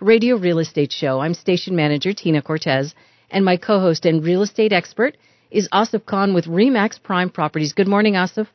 radio 0.00 0.36
real 0.36 0.58
estate 0.58 0.92
show. 0.92 1.20
I'm 1.20 1.34
station 1.34 1.74
manager 1.74 2.12
Tina 2.12 2.42
Cortez 2.42 2.94
and 3.30 3.44
my 3.44 3.56
co-host 3.56 4.06
and 4.06 4.24
real 4.24 4.42
estate 4.42 4.72
expert 4.72 5.16
is 5.50 5.68
Asif 5.72 6.06
Khan 6.06 6.34
with 6.34 6.46
Remax 6.46 7.02
Prime 7.02 7.30
Properties. 7.30 7.72
Good 7.72 7.88
morning, 7.88 8.14
Asif. 8.14 8.46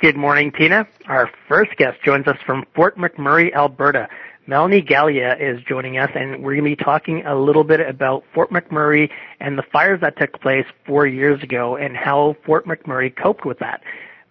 Good 0.00 0.16
morning, 0.16 0.52
Tina. 0.52 0.86
Our 1.06 1.30
first 1.48 1.76
guest 1.76 1.98
joins 2.04 2.26
us 2.26 2.36
from 2.44 2.64
Fort 2.74 2.96
McMurray, 2.96 3.52
Alberta. 3.54 4.08
Melanie 4.46 4.82
Galea 4.82 5.40
is 5.40 5.62
joining 5.68 5.98
us, 5.98 6.10
and 6.14 6.42
we're 6.42 6.54
going 6.56 6.64
to 6.64 6.76
be 6.76 6.84
talking 6.84 7.24
a 7.24 7.36
little 7.36 7.62
bit 7.62 7.80
about 7.80 8.24
Fort 8.34 8.50
McMurray 8.50 9.08
and 9.38 9.56
the 9.56 9.62
fires 9.72 10.00
that 10.00 10.18
took 10.18 10.40
place 10.40 10.66
four 10.84 11.06
years 11.06 11.42
ago 11.42 11.76
and 11.76 11.96
how 11.96 12.36
Fort 12.44 12.66
McMurray 12.66 13.14
coped 13.16 13.46
with 13.46 13.60
that. 13.60 13.82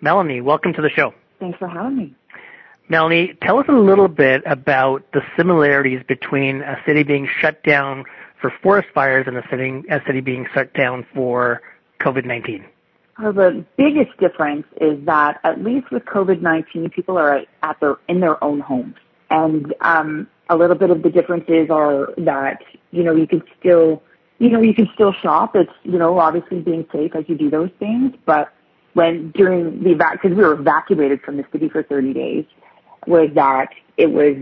Melanie, 0.02 0.42
welcome 0.42 0.74
to 0.74 0.82
the 0.82 0.90
show. 0.90 1.14
Thanks 1.40 1.58
for 1.58 1.70
having 1.70 1.98
me. 1.98 2.16
Melanie, 2.92 3.38
tell 3.42 3.58
us 3.58 3.66
a 3.70 3.72
little 3.72 4.10
bit 4.10 4.44
about 4.46 5.10
the 5.14 5.22
similarities 5.38 6.02
between 6.10 6.62
a 6.62 6.78
city 6.86 7.04
being 7.04 7.26
shut 7.40 7.64
down 7.64 8.04
for 8.42 8.54
forest 8.62 8.90
fires 8.94 9.28
and 9.28 9.38
a 9.38 9.48
city, 9.50 9.82
a 9.90 10.02
city 10.06 10.20
being 10.20 10.46
shut 10.54 10.74
down 10.74 11.08
for 11.14 11.62
COVID-19. 12.02 12.66
Well, 13.18 13.32
the 13.32 13.64
biggest 13.78 14.18
difference 14.20 14.66
is 14.82 15.06
that 15.06 15.40
at 15.46 15.64
least 15.64 15.90
with 15.90 16.04
COVID-19, 16.04 16.92
people 16.92 17.18
are 17.18 17.46
at 17.64 17.80
their, 17.80 17.96
in 18.10 18.20
their 18.20 18.44
own 18.44 18.60
homes. 18.60 18.96
And, 19.30 19.74
um, 19.80 20.28
a 20.50 20.58
little 20.58 20.76
bit 20.76 20.90
of 20.90 21.02
the 21.02 21.10
differences 21.10 21.70
are 21.70 22.10
that, 22.18 22.62
you 22.92 23.04
know, 23.04 23.16
you 23.16 23.26
can 23.26 23.42
still, 23.58 24.04
you 24.40 24.50
know, 24.50 24.62
you 24.62 24.74
can 24.74 24.90
still 24.94 25.14
shop. 25.14 25.56
It's, 25.56 25.72
you 25.84 25.98
know, 25.98 26.20
obviously 26.20 26.60
being 26.60 26.86
safe 26.92 27.16
as 27.16 27.24
you 27.30 27.38
do 27.38 27.50
those 27.50 27.70
things, 27.80 28.14
but 28.26 28.52
when 28.96 29.32
during 29.32 29.82
the 29.82 29.94
because 29.94 30.36
we 30.36 30.44
were 30.44 30.60
evacuated 30.60 31.22
from 31.22 31.38
the 31.38 31.46
city 31.54 31.70
for 31.70 31.84
30 31.84 32.14
days, 32.14 32.46
was 33.08 33.30
that 33.36 33.70
it 33.98 34.12
was 34.12 34.36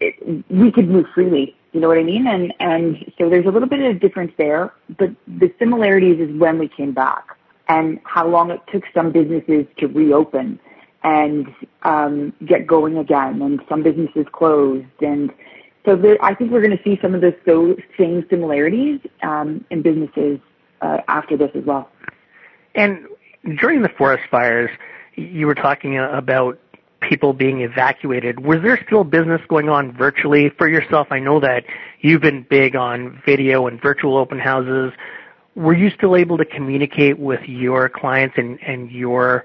it, 0.00 0.44
we 0.50 0.70
could 0.70 0.88
move 0.88 1.06
freely. 1.14 1.54
You 1.72 1.80
know 1.80 1.88
what 1.88 1.98
I 1.98 2.02
mean? 2.02 2.26
And 2.26 2.52
and 2.60 3.12
so 3.18 3.28
there's 3.28 3.46
a 3.46 3.50
little 3.50 3.68
bit 3.68 3.80
of 3.80 4.00
difference 4.00 4.32
there, 4.38 4.72
but 4.98 5.10
the 5.26 5.52
similarities 5.58 6.20
is 6.20 6.34
when 6.38 6.58
we 6.58 6.68
came 6.68 6.92
back 6.92 7.36
and 7.68 7.98
how 8.04 8.26
long 8.28 8.50
it 8.50 8.60
took 8.70 8.84
some 8.92 9.10
businesses 9.10 9.66
to 9.78 9.86
reopen 9.86 10.60
and 11.02 11.48
um, 11.82 12.32
get 12.46 12.66
going 12.66 12.96
again, 12.96 13.42
and 13.42 13.60
some 13.68 13.82
businesses 13.82 14.24
closed, 14.32 14.86
and 15.02 15.30
so 15.84 15.96
there, 15.96 16.16
I 16.22 16.34
think 16.34 16.50
we're 16.50 16.62
going 16.62 16.76
to 16.76 16.82
see 16.82 16.98
some 17.02 17.14
of 17.14 17.20
the 17.20 17.36
so, 17.44 17.76
same 17.98 18.24
similarities 18.30 19.00
um, 19.22 19.64
in 19.70 19.82
businesses 19.82 20.40
uh, 20.80 20.98
after 21.08 21.36
this 21.36 21.50
as 21.54 21.64
well. 21.64 21.90
And 22.74 23.06
during 23.58 23.82
the 23.82 23.90
forest 23.90 24.24
fires, 24.30 24.70
you 25.14 25.46
were 25.46 25.54
talking 25.54 25.98
about 25.98 26.58
people 27.08 27.32
being 27.32 27.60
evacuated. 27.60 28.44
Was 28.44 28.62
there 28.62 28.82
still 28.86 29.04
business 29.04 29.40
going 29.48 29.68
on 29.68 29.92
virtually 29.92 30.50
for 30.50 30.68
yourself? 30.68 31.08
I 31.10 31.18
know 31.18 31.40
that 31.40 31.64
you've 32.00 32.20
been 32.20 32.46
big 32.48 32.76
on 32.76 33.20
video 33.26 33.66
and 33.66 33.80
virtual 33.80 34.16
open 34.16 34.38
houses. 34.38 34.92
Were 35.54 35.74
you 35.74 35.90
still 35.90 36.16
able 36.16 36.36
to 36.38 36.44
communicate 36.44 37.18
with 37.18 37.40
your 37.48 37.88
clients 37.88 38.36
and, 38.38 38.58
and 38.62 38.90
your 38.90 39.44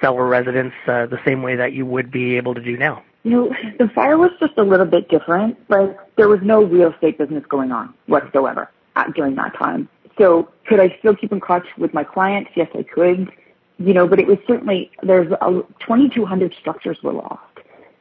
fellow 0.00 0.20
residents 0.20 0.74
uh, 0.86 1.06
the 1.06 1.18
same 1.24 1.42
way 1.42 1.56
that 1.56 1.72
you 1.72 1.86
would 1.86 2.10
be 2.10 2.36
able 2.36 2.54
to 2.54 2.62
do 2.62 2.76
now? 2.76 3.02
You 3.24 3.30
know, 3.30 3.54
the 3.78 3.88
fire 3.94 4.18
was 4.18 4.30
just 4.40 4.54
a 4.56 4.62
little 4.62 4.86
bit 4.86 5.08
different, 5.08 5.56
but 5.68 6.10
there 6.16 6.28
was 6.28 6.40
no 6.42 6.64
real 6.64 6.92
estate 6.92 7.18
business 7.18 7.44
going 7.48 7.70
on 7.70 7.94
whatsoever 8.06 8.68
at, 8.96 9.14
during 9.14 9.36
that 9.36 9.54
time. 9.56 9.88
So 10.18 10.48
could 10.66 10.80
I 10.80 10.94
still 10.98 11.14
keep 11.14 11.32
in 11.32 11.40
touch 11.40 11.66
with 11.78 11.94
my 11.94 12.04
clients? 12.04 12.50
Yes, 12.54 12.68
I 12.74 12.82
could. 12.82 13.30
You 13.78 13.94
know, 13.94 14.06
but 14.06 14.20
it 14.20 14.26
was 14.26 14.38
certainly 14.46 14.90
there's 15.02 15.30
a, 15.32 15.62
2,200 15.80 16.54
structures 16.54 17.02
were 17.02 17.12
lost 17.12 17.42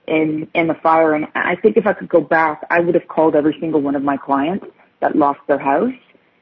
in 0.08 0.48
in 0.54 0.68
the 0.68 0.74
fire, 0.76 1.14
and 1.14 1.28
I 1.36 1.56
think 1.56 1.78
if 1.78 1.88
I 1.88 1.94
could 1.94 2.10
go 2.10 2.22
back, 2.22 2.66
I 2.70 2.80
would 2.80 2.96
have 2.96 3.08
called 3.08 3.36
every 3.36 3.58
single 3.60 3.82
one 3.82 3.96
of 3.96 4.04
my 4.04 4.18
clients 4.18 4.66
that 5.00 5.16
lost 5.16 5.40
their 5.48 5.60
house 5.60 5.94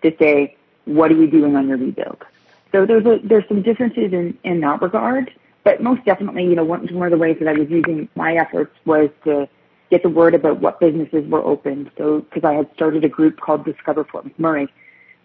to 0.01 0.13
say, 0.19 0.55
"What 0.85 1.11
are 1.11 1.15
you 1.15 1.27
doing 1.27 1.55
on 1.55 1.67
your 1.67 1.77
rebuild?" 1.77 2.23
So 2.71 2.85
there's 2.85 3.05
a, 3.05 3.19
there's 3.23 3.47
some 3.47 3.61
differences 3.61 4.13
in 4.13 4.37
in 4.43 4.59
that 4.61 4.81
regard, 4.81 5.31
but 5.63 5.81
most 5.81 6.03
definitely, 6.05 6.45
you 6.45 6.55
know, 6.55 6.63
one, 6.63 6.87
one 6.93 7.07
of 7.07 7.11
the 7.11 7.17
ways 7.17 7.37
that 7.39 7.47
I 7.47 7.53
was 7.53 7.69
using 7.69 8.09
my 8.15 8.35
efforts 8.35 8.75
was 8.85 9.09
to 9.23 9.47
get 9.89 10.03
the 10.03 10.09
word 10.09 10.35
about 10.35 10.59
what 10.59 10.79
businesses 10.79 11.27
were 11.27 11.43
open. 11.43 11.89
So 11.97 12.21
because 12.21 12.43
I 12.43 12.53
had 12.53 12.69
started 12.73 13.03
a 13.05 13.09
group 13.09 13.39
called 13.39 13.65
Discover 13.65 14.05
Fort 14.05 14.25
McMurray 14.25 14.67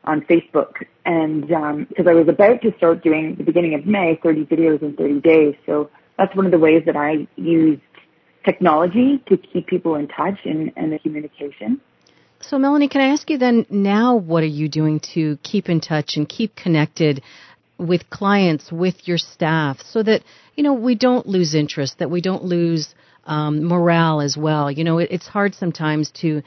on 0.05 0.21
Facebook. 0.23 0.85
And 1.05 1.43
because 1.43 2.07
um, 2.07 2.09
I 2.09 2.15
was 2.15 2.29
about 2.29 2.63
to 2.63 2.73
start 2.77 3.03
doing 3.03 3.37
the 3.37 3.45
beginning 3.45 3.75
of 3.75 3.87
May, 3.87 4.19
30 4.23 4.47
videos 4.47 4.83
in 4.83 4.97
30 4.97 5.21
days. 5.21 5.55
So 5.67 5.91
that's 6.19 6.35
one 6.37 6.47
of 6.47 6.53
the 6.53 6.59
ways 6.59 6.83
that 6.87 6.97
I 6.97 7.27
used 7.37 7.83
technology 8.45 9.23
to 9.29 9.37
keep 9.37 9.67
people 9.67 9.95
in 9.97 10.09
touch 10.09 10.39
and, 10.45 10.73
and 10.77 10.93
the 10.93 10.99
communication. 10.99 11.81
So, 12.41 12.59
Melanie, 12.59 12.89
can 12.89 13.01
I 13.01 13.07
ask 13.07 13.31
you 13.31 13.39
then 13.39 13.65
now 13.71 14.17
what 14.17 14.43
are 14.43 14.47
you 14.47 14.69
doing 14.69 15.01
to 15.15 15.39
keep 15.43 15.69
in 15.71 15.81
touch 15.81 16.17
and 16.17 16.29
keep 16.29 16.55
connected 16.55 17.23
with 17.79 18.11
clients, 18.11 18.71
with 18.71 19.09
your 19.09 19.19
staff, 19.19 19.81
so 19.81 20.03
that, 20.03 20.23
you 20.55 20.63
know, 20.63 20.75
we 20.75 20.95
don't 20.95 21.27
lose 21.27 21.55
interest, 21.55 21.99
that 21.99 22.11
we 22.11 22.21
don't 22.21 22.45
lose 22.45 22.95
um, 23.27 23.65
morale 23.65 24.21
as 24.21 24.37
well? 24.37 24.71
You 24.71 24.85
know, 24.85 24.99
it, 24.99 25.09
it's 25.11 25.27
hard 25.27 25.55
sometimes 25.55 26.11
to 26.23 26.43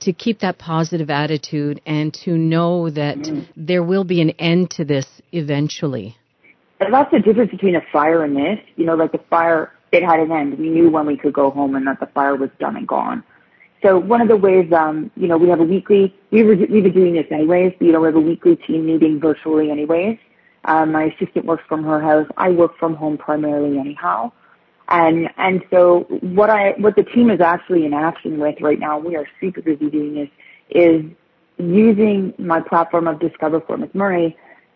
to 0.00 0.12
keep 0.12 0.40
that 0.40 0.58
positive 0.58 1.10
attitude 1.10 1.80
and 1.84 2.14
to 2.14 2.38
know 2.38 2.88
that 2.90 3.18
mm. 3.18 3.46
there 3.56 3.82
will 3.82 4.04
be 4.04 4.20
an 4.22 4.30
end 4.38 4.70
to 4.70 4.84
this 4.84 5.06
eventually. 5.32 6.16
And 6.80 6.94
that's 6.94 7.10
the 7.10 7.18
difference 7.18 7.50
between 7.50 7.76
a 7.76 7.82
fire 7.92 8.24
and 8.24 8.34
this. 8.34 8.58
You 8.76 8.86
know, 8.86 8.94
like 8.94 9.12
the 9.12 9.20
fire, 9.28 9.72
it 9.92 10.02
had 10.02 10.20
an 10.20 10.32
end. 10.32 10.58
We 10.58 10.70
knew 10.70 10.88
when 10.90 11.06
we 11.06 11.16
could 11.16 11.34
go 11.34 11.50
home 11.50 11.74
and 11.74 11.86
that 11.86 12.00
the 12.00 12.06
fire 12.06 12.36
was 12.36 12.50
done 12.58 12.76
and 12.76 12.88
gone. 12.88 13.22
So 13.82 13.98
one 13.98 14.20
of 14.20 14.28
the 14.28 14.36
ways, 14.36 14.70
um, 14.72 15.10
you 15.16 15.26
know, 15.26 15.38
we 15.38 15.48
have 15.48 15.60
a 15.60 15.64
weekly, 15.64 16.14
we 16.30 16.42
were, 16.42 16.54
we've 16.54 16.82
been 16.82 16.92
doing 16.92 17.14
this 17.14 17.26
anyways, 17.30 17.72
but, 17.78 17.86
you 17.86 17.92
know, 17.92 18.00
we 18.00 18.06
have 18.06 18.16
a 18.16 18.20
weekly 18.20 18.56
team 18.56 18.86
meeting 18.86 19.20
virtually 19.20 19.70
anyways. 19.70 20.18
Um, 20.66 20.92
my 20.92 21.04
assistant 21.04 21.46
works 21.46 21.64
from 21.66 21.82
her 21.84 22.00
house. 22.00 22.26
I 22.36 22.50
work 22.50 22.76
from 22.78 22.94
home 22.94 23.16
primarily 23.16 23.78
anyhow. 23.78 24.32
And, 24.90 25.62
so 25.70 26.00
what 26.20 26.50
I, 26.50 26.72
what 26.78 26.96
the 26.96 27.04
team 27.04 27.30
is 27.30 27.40
actually 27.40 27.86
in 27.86 27.94
action 27.94 28.38
with 28.38 28.60
right 28.60 28.78
now, 28.78 28.98
we 28.98 29.16
are 29.16 29.26
super 29.40 29.62
busy 29.62 29.88
doing 29.88 30.14
this, 30.14 30.28
is 30.70 31.04
using 31.58 32.34
my 32.38 32.60
platform 32.60 33.06
of 33.06 33.20
Discover 33.20 33.60
Fort 33.60 33.80
McMurray, 33.80 34.34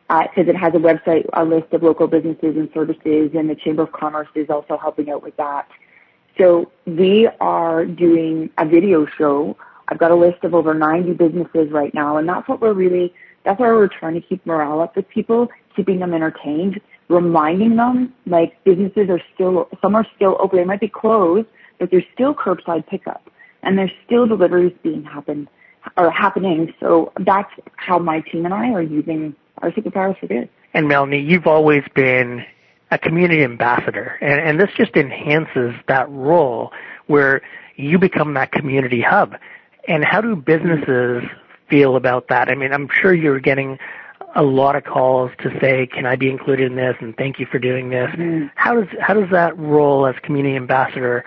because 0.09 0.47
uh, 0.47 0.51
it 0.51 0.57
has 0.57 0.75
a 0.75 0.79
website, 0.79 1.27
a 1.33 1.45
list 1.45 1.73
of 1.73 1.83
local 1.83 2.07
businesses 2.07 2.57
and 2.57 2.69
services, 2.73 3.31
and 3.35 3.51
the 3.51 3.57
Chamber 3.57 3.83
of 3.83 3.93
Commerce 3.93 4.29
is 4.35 4.51
also 4.51 4.77
helping 4.77 5.11
out 5.11 5.23
with 5.23 5.37
that. 5.37 5.67
So 6.39 6.71
we 6.87 7.29
are 7.41 7.85
doing 7.85 8.51
a 8.59 8.67
video 8.67 9.07
show. 9.19 9.57
I've 9.89 9.99
got 9.99 10.11
a 10.11 10.17
list 10.17 10.45
of 10.45 10.55
over 10.55 10.75
90 10.75 11.15
businesses 11.15 11.71
right 11.71 11.93
now, 11.95 12.19
and 12.19 12.29
that's 12.29 12.49
what 12.49 12.61
we're 12.61 12.73
really, 12.73 13.15
that's 13.45 13.59
why 13.59 13.69
we're 13.69 13.89
trying 13.89 14.15
to 14.15 14.21
keep 14.21 14.45
morale 14.47 14.81
up 14.81 14.95
with 14.95 15.09
people, 15.09 15.49
keeping 15.75 15.99
them 16.01 16.13
entertained, 16.13 16.81
reminding 17.09 17.77
them 17.77 18.13
like 18.27 18.63
businesses 18.65 19.09
are 19.11 19.21
still, 19.35 19.69
some 19.83 19.95
are 19.95 20.07
still 20.17 20.37
open. 20.41 20.59
They 20.59 20.65
might 20.65 20.81
be 20.81 20.89
closed, 20.89 21.47
but 21.79 21.91
there's 21.91 22.05
still 22.15 22.35
curbside 22.35 22.87
pickup 22.87 23.29
and 23.63 23.79
there's 23.79 23.93
still 24.07 24.27
deliveries 24.27 24.73
being 24.83 25.05
happen 25.05 25.49
or 25.97 26.11
happening. 26.11 26.73
So 26.81 27.13
that's 27.21 27.51
how 27.77 27.99
my 27.99 28.21
team 28.21 28.45
and 28.45 28.55
I 28.55 28.71
are 28.71 28.83
using 28.83 29.35
our 29.59 29.71
superpowers 29.71 30.19
for 30.19 30.27
good. 30.27 30.49
And 30.73 30.89
Melanie, 30.89 31.21
you've 31.21 31.47
always 31.47 31.83
been 31.95 32.45
a 32.91 32.99
community 32.99 33.43
ambassador 33.43 34.19
and, 34.21 34.41
and 34.41 34.61
this 34.61 34.71
just 34.77 34.97
enhances 34.97 35.75
that 35.89 36.11
role 36.11 36.73
where 37.07 37.43
you 37.77 37.99
become 37.99 38.35
that 38.35 38.53
community 38.53 39.03
hub. 39.03 39.35
And 39.87 40.05
how 40.05 40.21
do 40.21 40.37
businesses 40.37 41.23
feel 41.69 41.97
about 41.97 42.29
that? 42.29 42.49
I 42.49 42.55
mean, 42.55 42.73
I'm 42.73 42.89
sure 42.89 43.13
you're 43.13 43.41
getting 43.41 43.79
a 44.35 44.43
lot 44.43 44.77
of 44.77 44.85
calls 44.85 45.31
to 45.43 45.51
say, 45.61 45.87
"Can 45.87 46.07
I 46.07 46.17
be 46.17 46.29
included 46.29 46.71
in 46.71 46.77
this?" 46.77 46.97
and 47.01 47.17
"Thank 47.17 47.39
you 47.39 47.47
for 47.47 47.59
doing 47.59 47.91
this." 47.91 48.11
Mm-hmm. 48.11 48.47
How 48.57 48.75
does 48.75 48.89
how 49.01 49.15
does 49.15 49.31
that 49.31 49.57
role 49.59 50.07
as 50.07 50.15
community 50.23 50.57
ambassador? 50.57 51.25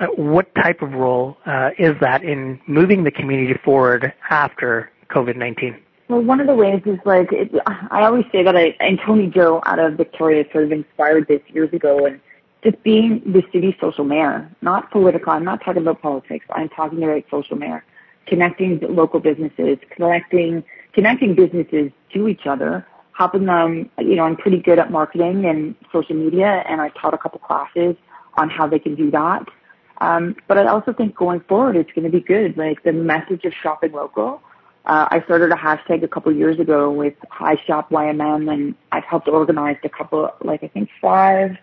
Uh, 0.00 0.06
what 0.16 0.54
type 0.54 0.80
of 0.82 0.92
role 0.92 1.36
uh, 1.46 1.70
is 1.78 1.94
that 2.00 2.22
in 2.22 2.58
moving 2.66 3.04
the 3.04 3.10
community 3.10 3.58
forward 3.64 4.12
after 4.30 4.90
COVID 5.10 5.36
nineteen? 5.36 5.76
Well, 6.08 6.22
one 6.22 6.40
of 6.40 6.46
the 6.46 6.54
ways 6.54 6.82
is 6.86 6.98
like 7.04 7.32
it, 7.32 7.52
I 7.66 8.04
always 8.04 8.24
say 8.32 8.42
that 8.42 8.56
I 8.56 8.76
and 8.80 8.98
Tony 9.04 9.28
Joe 9.28 9.60
out 9.66 9.78
of 9.78 9.94
Victoria 9.94 10.44
sort 10.52 10.64
of 10.64 10.72
inspired 10.72 11.28
this 11.28 11.40
years 11.48 11.72
ago, 11.72 12.06
and 12.06 12.20
just 12.64 12.82
being 12.82 13.22
the 13.24 13.42
city 13.52 13.76
social 13.80 14.04
mayor, 14.04 14.50
not 14.60 14.90
political. 14.90 15.32
I'm 15.32 15.44
not 15.44 15.64
talking 15.64 15.82
about 15.82 16.02
politics. 16.02 16.46
I'm 16.50 16.68
talking 16.68 17.02
about 17.02 17.22
social 17.30 17.56
mayor, 17.56 17.84
connecting 18.26 18.80
local 18.82 19.20
businesses, 19.20 19.78
connecting 19.90 20.64
connecting 20.92 21.34
businesses 21.34 21.92
to 22.12 22.28
each 22.28 22.46
other, 22.46 22.86
helping 23.12 23.46
them, 23.46 23.90
you 23.98 24.16
know, 24.16 24.24
I'm 24.24 24.36
pretty 24.36 24.58
good 24.58 24.78
at 24.78 24.90
marketing 24.90 25.44
and 25.46 25.74
social 25.92 26.16
media 26.16 26.64
and 26.68 26.80
I 26.80 26.88
taught 26.90 27.14
a 27.14 27.18
couple 27.18 27.38
classes 27.40 27.96
on 28.34 28.48
how 28.48 28.66
they 28.66 28.78
can 28.78 28.94
do 28.94 29.10
that. 29.10 29.46
Um, 30.00 30.36
but 30.48 30.56
I 30.56 30.66
also 30.66 30.92
think 30.92 31.14
going 31.14 31.40
forward, 31.40 31.76
it's 31.76 31.90
going 31.92 32.04
to 32.04 32.10
be 32.10 32.20
good. 32.20 32.56
Like 32.56 32.82
the 32.82 32.92
message 32.92 33.44
of 33.44 33.52
shopping 33.62 33.92
local. 33.92 34.40
Uh, 34.86 35.06
I 35.10 35.22
started 35.24 35.52
a 35.52 35.56
hashtag 35.56 36.02
a 36.02 36.08
couple 36.08 36.32
years 36.34 36.58
ago 36.58 36.90
with 36.90 37.14
High 37.30 37.56
Shop 37.66 37.90
YMM 37.90 38.50
and 38.50 38.74
I've 38.92 39.04
helped 39.04 39.28
organize 39.28 39.76
a 39.84 39.90
couple, 39.90 40.30
like 40.42 40.64
I 40.64 40.68
think 40.68 40.88
five 41.02 41.56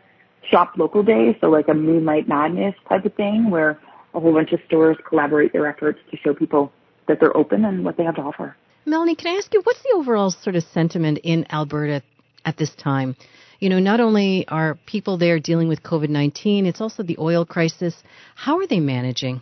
shop 0.50 0.73
local 0.77 1.01
days. 1.01 1.35
So 1.41 1.50
like 1.50 1.68
a 1.68 1.73
Moonlight 1.73 2.27
Madness 2.27 2.75
type 2.88 3.06
of 3.06 3.13
thing 3.15 3.50
where 3.50 3.80
a 4.13 4.19
whole 4.19 4.33
bunch 4.33 4.51
of 4.51 4.59
stores 4.68 4.97
collaborate 5.07 5.51
their 5.53 5.65
efforts 5.65 6.00
to 6.12 6.18
show 6.18 6.33
people 6.33 6.71
that 7.07 7.19
they're 7.19 7.35
open 7.35 7.65
and 7.65 7.83
what 7.83 7.97
they 7.97 8.03
have 8.03 8.15
to 8.15 8.21
offer. 8.21 8.56
Melanie, 8.87 9.15
can 9.15 9.35
I 9.35 9.37
ask 9.37 9.53
you, 9.53 9.59
what's 9.65 9.83
the 9.83 9.95
overall 9.97 10.31
sort 10.31 10.55
of 10.55 10.63
sentiment 10.63 11.19
in 11.21 11.45
Alberta 11.51 12.01
at 12.45 12.55
this 12.55 12.73
time? 12.73 13.17
You 13.59 13.67
know, 13.69 13.79
not 13.79 13.99
only 13.99 14.47
are 14.47 14.75
people 14.85 15.17
there 15.17 15.41
dealing 15.41 15.67
with 15.67 15.83
COVID 15.83 16.07
19, 16.07 16.65
it's 16.65 16.79
also 16.79 17.03
the 17.03 17.17
oil 17.19 17.45
crisis. 17.45 18.01
How 18.35 18.59
are 18.59 18.65
they 18.65 18.79
managing? 18.79 19.41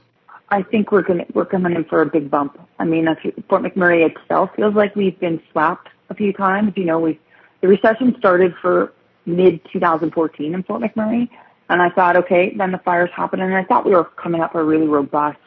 I 0.50 0.64
think 0.64 0.92
we're 0.92 1.04
going 1.04 1.28
we're 1.36 1.46
coming 1.46 1.76
in 1.76 1.84
for 1.86 2.02
a 2.02 2.08
big 2.08 2.32
bump. 2.32 2.60
I 2.80 2.86
mean, 2.86 3.06
Fort 3.48 3.62
McMurray 3.62 4.10
itself 4.10 4.50
feels 4.56 4.74
like 4.74 4.96
we've 4.96 5.20
been 5.20 5.40
slapped 5.54 5.90
a 6.10 6.16
few 6.16 6.34
times. 6.34 6.74
You 6.76 6.86
know, 6.86 7.00
we 7.00 7.20
the 7.62 7.68
recession 7.68 8.16
started 8.18 8.56
for 8.60 8.94
mid 9.28 9.60
2014 9.72 10.56
in 10.56 10.64
Fort 10.64 10.82
McMurray, 10.82 11.30
and 11.70 11.84
I 11.84 11.92
thought, 11.92 12.18
okay, 12.18 12.52
then 12.58 12.72
the 12.72 12.80
fires 12.80 13.12
happened, 13.16 13.44
and 13.44 13.54
I 13.54 13.64
thought 13.64 13.86
we 13.86 13.92
were 13.92 14.06
coming 14.06 14.42
up 14.42 14.54
for 14.54 14.62
a 14.62 14.66
really 14.66 14.88
robust 14.88 15.38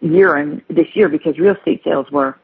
year 0.00 0.34
and 0.34 0.60
this 0.68 0.88
year 0.94 1.08
because 1.08 1.38
real 1.38 1.54
estate 1.54 1.82
sales 1.84 2.10
were 2.10 2.36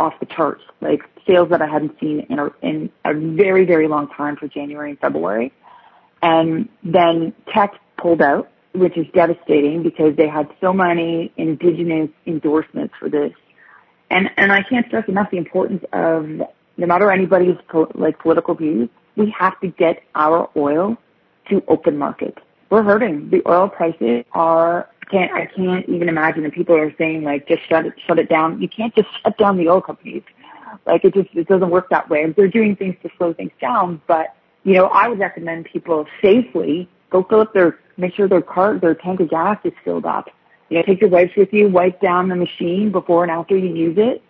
off 0.00 0.14
the 0.18 0.26
charts, 0.26 0.62
like 0.80 1.02
sales 1.26 1.50
that 1.50 1.60
I 1.60 1.66
hadn't 1.66 2.00
seen 2.00 2.26
in 2.30 2.38
a, 2.38 2.50
in 2.62 2.90
a 3.04 3.12
very, 3.14 3.64
very 3.66 3.86
long 3.86 4.08
time 4.08 4.36
for 4.36 4.48
January 4.48 4.90
and 4.90 4.98
February. 4.98 5.52
And 6.22 6.68
then 6.82 7.34
Teck 7.52 7.72
pulled 7.98 8.22
out, 8.22 8.50
which 8.72 8.96
is 8.96 9.06
devastating 9.14 9.82
because 9.82 10.16
they 10.16 10.28
had 10.28 10.48
so 10.60 10.72
many 10.72 11.32
indigenous 11.36 12.08
endorsements 12.26 12.94
for 12.98 13.08
this. 13.08 13.32
And, 14.10 14.30
and 14.36 14.50
I 14.50 14.62
can't 14.62 14.86
stress 14.86 15.06
enough 15.08 15.30
the 15.30 15.36
importance 15.36 15.84
of 15.92 16.26
no 16.76 16.86
matter 16.86 17.12
anybody's 17.12 17.56
po- 17.68 17.92
like 17.94 18.18
political 18.18 18.54
views, 18.54 18.88
we 19.16 19.32
have 19.38 19.60
to 19.60 19.68
get 19.68 20.02
our 20.14 20.50
oil 20.56 20.96
to 21.50 21.62
open 21.68 21.98
market. 21.98 22.38
We're 22.70 22.82
hurting. 22.82 23.30
The 23.30 23.42
oil 23.46 23.68
prices 23.68 24.24
are 24.32 24.88
can't 25.10 25.32
I 25.32 25.46
can't 25.46 25.88
even 25.88 26.08
imagine 26.08 26.42
that 26.44 26.52
people 26.52 26.76
are 26.76 26.94
saying 26.96 27.24
like 27.24 27.48
just 27.48 27.68
shut 27.68 27.86
it 27.86 27.94
shut 28.06 28.18
it 28.18 28.28
down. 28.28 28.60
You 28.60 28.68
can't 28.68 28.94
just 28.94 29.08
shut 29.22 29.36
down 29.38 29.56
the 29.56 29.68
oil 29.68 29.80
companies. 29.80 30.22
Like 30.86 31.04
it 31.04 31.14
just 31.14 31.28
it 31.34 31.48
doesn't 31.48 31.70
work 31.70 31.90
that 31.90 32.08
way. 32.08 32.32
They're 32.32 32.48
doing 32.48 32.76
things 32.76 32.96
to 33.02 33.10
slow 33.18 33.32
things 33.34 33.52
down, 33.60 34.00
but 34.06 34.34
you 34.64 34.74
know, 34.74 34.86
I 34.86 35.08
would 35.08 35.18
recommend 35.18 35.66
people 35.66 36.06
safely 36.22 36.88
go 37.10 37.22
fill 37.24 37.40
up 37.40 37.52
their 37.52 37.78
make 37.96 38.14
sure 38.14 38.28
their 38.28 38.42
car 38.42 38.78
their 38.78 38.94
tank 38.94 39.20
of 39.20 39.30
gas 39.30 39.58
is 39.64 39.72
filled 39.84 40.06
up. 40.06 40.28
You 40.68 40.78
know, 40.78 40.82
take 40.84 41.00
your 41.00 41.10
wipes 41.10 41.32
with 41.36 41.52
you, 41.52 41.68
wipe 41.68 42.00
down 42.00 42.28
the 42.28 42.36
machine 42.36 42.92
before 42.92 43.24
and 43.24 43.30
after 43.30 43.56
you 43.56 43.74
use 43.74 43.98
it. 43.98 44.22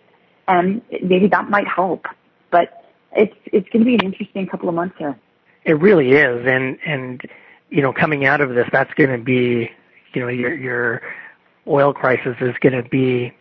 And 0.47 0.81
maybe 1.03 1.27
that 1.27 1.49
might 1.49 1.67
help. 1.67 2.05
But 2.49 2.83
it's 3.13 3.35
it's 3.45 3.69
gonna 3.69 3.85
be 3.85 3.95
an 3.95 4.03
interesting 4.03 4.47
couple 4.47 4.67
of 4.67 4.75
months 4.75 4.95
here. 4.97 5.17
It 5.63 5.73
really 5.73 6.13
is 6.13 6.45
and 6.47 6.77
and 6.85 7.21
you 7.69 7.81
know, 7.81 7.93
coming 7.93 8.25
out 8.25 8.41
of 8.41 8.49
this 8.55 8.67
that's 8.71 8.93
gonna 8.95 9.17
be 9.17 9.71
you 10.13 10.21
know, 10.21 10.27
your 10.27 10.53
your 10.53 11.01
oil 11.67 11.93
crisis 11.93 12.35
is 12.41 12.55
going 12.61 12.81
to 12.81 12.87
be 12.89 13.33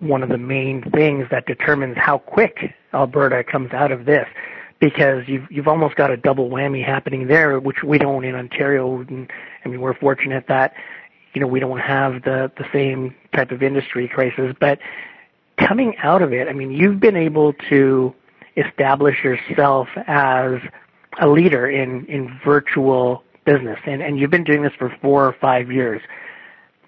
one 0.00 0.22
of 0.22 0.28
the 0.28 0.38
main 0.38 0.82
things 0.92 1.26
that 1.30 1.46
determines 1.46 1.96
how 1.96 2.18
quick 2.18 2.74
Alberta 2.94 3.44
comes 3.44 3.72
out 3.72 3.92
of 3.92 4.04
this 4.04 4.26
because 4.80 5.24
you've 5.26 5.50
you've 5.50 5.68
almost 5.68 5.96
got 5.96 6.10
a 6.10 6.16
double 6.16 6.48
whammy 6.48 6.84
happening 6.84 7.26
there 7.26 7.58
which 7.58 7.82
we 7.82 7.98
don't 7.98 8.24
in 8.24 8.34
Ontario 8.34 9.00
and 9.00 9.30
I 9.64 9.68
mean 9.68 9.80
we're 9.80 9.94
fortunate 9.94 10.46
that 10.48 10.74
you 11.34 11.40
know 11.40 11.46
we 11.46 11.60
don't 11.60 11.80
have 11.80 12.22
the 12.22 12.50
the 12.56 12.64
same 12.72 13.14
type 13.34 13.50
of 13.50 13.62
industry 13.62 14.08
crisis. 14.08 14.54
But 14.60 14.78
coming 15.56 15.96
out 15.98 16.22
of 16.22 16.32
it 16.32 16.48
I 16.48 16.52
mean 16.52 16.70
you've 16.70 17.00
been 17.00 17.16
able 17.16 17.54
to 17.68 18.14
establish 18.56 19.24
yourself 19.24 19.88
as 20.06 20.60
a 21.20 21.28
leader 21.28 21.68
in 21.68 22.06
in 22.06 22.38
virtual 22.44 23.24
business, 23.48 23.78
and, 23.86 24.02
and 24.02 24.18
you've 24.18 24.30
been 24.30 24.44
doing 24.44 24.62
this 24.62 24.72
for 24.78 24.94
four 25.00 25.24
or 25.24 25.34
five 25.40 25.72
years. 25.72 26.02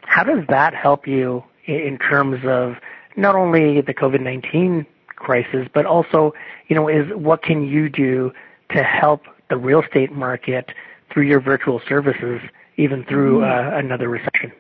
How 0.03 0.23
does 0.25 0.45
that 0.49 0.75
help 0.75 1.07
you 1.07 1.43
in 1.67 1.99
terms 1.99 2.41
of 2.45 2.75
not 3.17 3.35
only 3.35 3.81
the 3.81 3.95
COVID-19 3.95 4.85
crisis, 5.17 5.69
but 5.73 5.87
also, 5.87 6.35
you 6.69 6.77
know, 6.77 6.89
is 6.89 7.07
what 7.15 7.43
can 7.43 7.67
you 7.67 7.89
do 7.89 8.33
to 8.75 8.83
help 8.83 9.23
the 9.49 9.57
real 9.57 9.83
estate 9.83 10.13
market 10.13 10.71
through 11.13 11.25
your 11.25 11.41
virtual 11.41 11.81
services, 11.89 12.41
even 12.77 13.05
through 13.05 13.39
mm-hmm. 13.39 13.75
uh, 13.75 13.79
another 13.79 14.09
recession? 14.09 14.53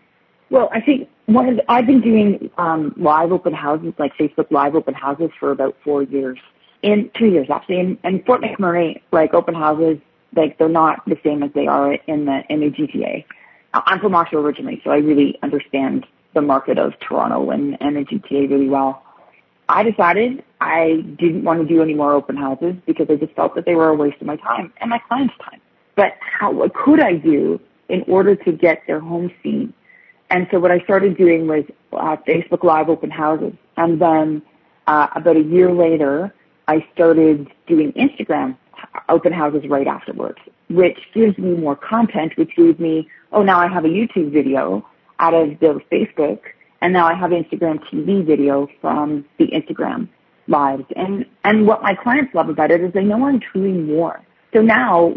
Well, 0.48 0.68
I 0.72 0.80
think 0.80 1.08
one 1.26 1.48
of 1.48 1.56
the, 1.56 1.70
I've 1.70 1.86
been 1.86 2.00
doing 2.00 2.50
um, 2.58 2.94
live 2.96 3.30
open 3.30 3.52
houses, 3.52 3.92
like 3.98 4.12
Facebook 4.18 4.50
live 4.50 4.74
open 4.74 4.94
houses, 4.94 5.30
for 5.38 5.52
about 5.52 5.76
four 5.84 6.02
years, 6.02 6.38
in 6.82 7.10
two 7.16 7.26
years 7.26 7.48
actually. 7.52 7.78
In, 7.78 7.98
in 8.04 8.22
Fort 8.24 8.40
McMurray, 8.40 9.00
like 9.12 9.32
open 9.34 9.54
houses 9.54 9.98
like 10.34 10.58
they're 10.58 10.68
not 10.68 11.04
the 11.06 11.18
same 11.24 11.42
as 11.42 11.50
they 11.54 11.66
are 11.66 11.94
in 11.94 12.26
the 12.26 12.42
in 12.48 12.60
the 12.60 12.70
GTA. 12.70 13.24
I'm 13.72 14.00
from 14.00 14.12
Oshawa 14.12 14.34
originally, 14.34 14.80
so 14.82 14.90
I 14.90 14.96
really 14.96 15.38
understand 15.42 16.06
the 16.34 16.42
market 16.42 16.78
of 16.78 16.98
Toronto 17.00 17.50
and, 17.50 17.76
and 17.80 17.96
the 17.96 18.04
GTA 18.04 18.50
really 18.50 18.68
well. 18.68 19.02
I 19.68 19.84
decided 19.84 20.42
I 20.60 21.04
didn't 21.16 21.44
want 21.44 21.60
to 21.60 21.66
do 21.66 21.80
any 21.80 21.94
more 21.94 22.12
open 22.12 22.36
houses 22.36 22.74
because 22.86 23.06
I 23.08 23.14
just 23.14 23.32
felt 23.34 23.54
that 23.54 23.66
they 23.66 23.76
were 23.76 23.88
a 23.88 23.94
waste 23.94 24.20
of 24.20 24.26
my 24.26 24.36
time 24.36 24.72
and 24.80 24.90
my 24.90 24.98
clients' 24.98 25.34
time. 25.42 25.60
But 25.94 26.14
how, 26.20 26.50
what 26.50 26.74
could 26.74 27.00
I 27.00 27.14
do 27.14 27.60
in 27.88 28.02
order 28.08 28.34
to 28.34 28.52
get 28.52 28.82
their 28.86 28.98
home 28.98 29.30
seen? 29.42 29.72
And 30.30 30.48
so 30.50 30.58
what 30.58 30.70
I 30.70 30.80
started 30.80 31.16
doing 31.16 31.46
was 31.46 31.64
uh, 31.92 32.16
Facebook 32.26 32.64
Live 32.64 32.88
open 32.88 33.10
houses. 33.10 33.52
And 33.76 34.00
then 34.00 34.42
uh, 34.86 35.08
about 35.14 35.36
a 35.36 35.42
year 35.42 35.72
later, 35.72 36.34
I 36.66 36.86
started 36.92 37.48
doing 37.66 37.92
Instagram 37.92 38.56
open 39.08 39.32
houses 39.32 39.62
right 39.68 39.86
afterwards, 39.86 40.38
which 40.68 40.98
gives 41.14 41.36
me 41.38 41.56
more 41.56 41.76
content, 41.76 42.32
which 42.36 42.50
gives 42.56 42.78
me, 42.78 43.08
oh, 43.32 43.42
now 43.42 43.58
I 43.58 43.68
have 43.68 43.84
a 43.84 43.88
YouTube 43.88 44.32
video 44.32 44.86
out 45.18 45.34
of 45.34 45.58
the 45.60 45.80
Facebook, 45.92 46.40
and 46.80 46.92
now 46.92 47.06
I 47.06 47.14
have 47.14 47.30
Instagram 47.30 47.78
TV 47.92 48.24
video 48.24 48.68
from 48.80 49.24
the 49.38 49.46
Instagram 49.48 50.08
lives. 50.48 50.84
And, 50.96 51.26
and 51.44 51.66
what 51.66 51.82
my 51.82 51.94
clients 51.94 52.34
love 52.34 52.48
about 52.48 52.70
it 52.70 52.80
is 52.80 52.92
they 52.92 53.04
know 53.04 53.26
I'm 53.26 53.40
doing 53.52 53.86
more. 53.86 54.22
So 54.54 54.62
now 54.62 55.14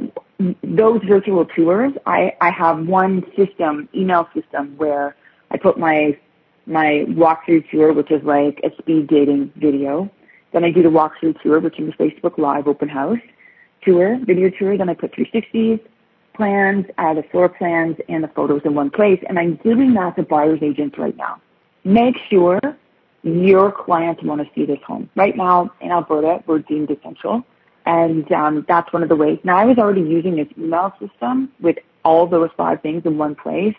those 0.61 1.01
virtual 1.07 1.45
tours, 1.45 1.93
I, 2.05 2.33
I 2.41 2.51
have 2.51 2.85
one 2.85 3.23
system, 3.35 3.89
email 3.95 4.27
system 4.35 4.75
where 4.77 5.15
I 5.49 5.57
put 5.57 5.79
my, 5.79 6.17
my 6.65 7.05
walkthrough 7.07 7.69
tour, 7.71 7.93
which 7.93 8.11
is 8.11 8.23
like 8.23 8.59
a 8.63 8.75
speed 8.77 9.07
dating 9.07 9.51
video. 9.55 10.11
Then 10.51 10.63
I 10.63 10.71
do 10.71 10.83
the 10.83 10.89
walkthrough 10.89 11.41
tour, 11.41 11.59
which 11.59 11.79
is 11.79 11.93
a 11.97 12.03
Facebook 12.03 12.37
Live 12.37 12.67
open 12.67 12.89
house 12.89 13.17
tour, 13.85 14.19
video 14.23 14.49
tour. 14.49 14.77
Then 14.77 14.89
I 14.89 14.93
put 14.93 15.13
360s, 15.13 15.79
plans, 16.35 16.85
uh, 16.97 17.13
the 17.13 17.23
floor 17.23 17.49
plans, 17.49 17.97
and 18.09 18.23
the 18.23 18.27
photos 18.29 18.61
in 18.65 18.75
one 18.75 18.89
place. 18.89 19.21
And 19.27 19.37
I'm 19.39 19.55
doing 19.57 19.93
that 19.93 20.15
to 20.15 20.23
buyer's 20.23 20.61
agents 20.61 20.97
right 20.97 21.15
now. 21.15 21.41
Make 21.83 22.15
sure 22.29 22.59
your 23.23 23.71
clients 23.71 24.21
want 24.23 24.41
to 24.41 24.47
see 24.53 24.65
this 24.65 24.79
home. 24.85 25.09
Right 25.15 25.35
now 25.35 25.71
in 25.81 25.91
Alberta, 25.91 26.43
we're 26.45 26.59
deemed 26.59 26.91
essential. 26.91 27.43
And 27.85 28.29
um, 28.31 28.65
that's 28.67 28.91
one 28.93 29.03
of 29.03 29.09
the 29.09 29.15
ways. 29.15 29.39
Now 29.43 29.57
I 29.57 29.65
was 29.65 29.77
already 29.77 30.01
using 30.01 30.35
this 30.35 30.47
email 30.57 30.93
system 30.99 31.51
with 31.59 31.77
all 32.03 32.27
those 32.27 32.49
five 32.55 32.81
things 32.81 33.03
in 33.05 33.17
one 33.17 33.35
place. 33.35 33.75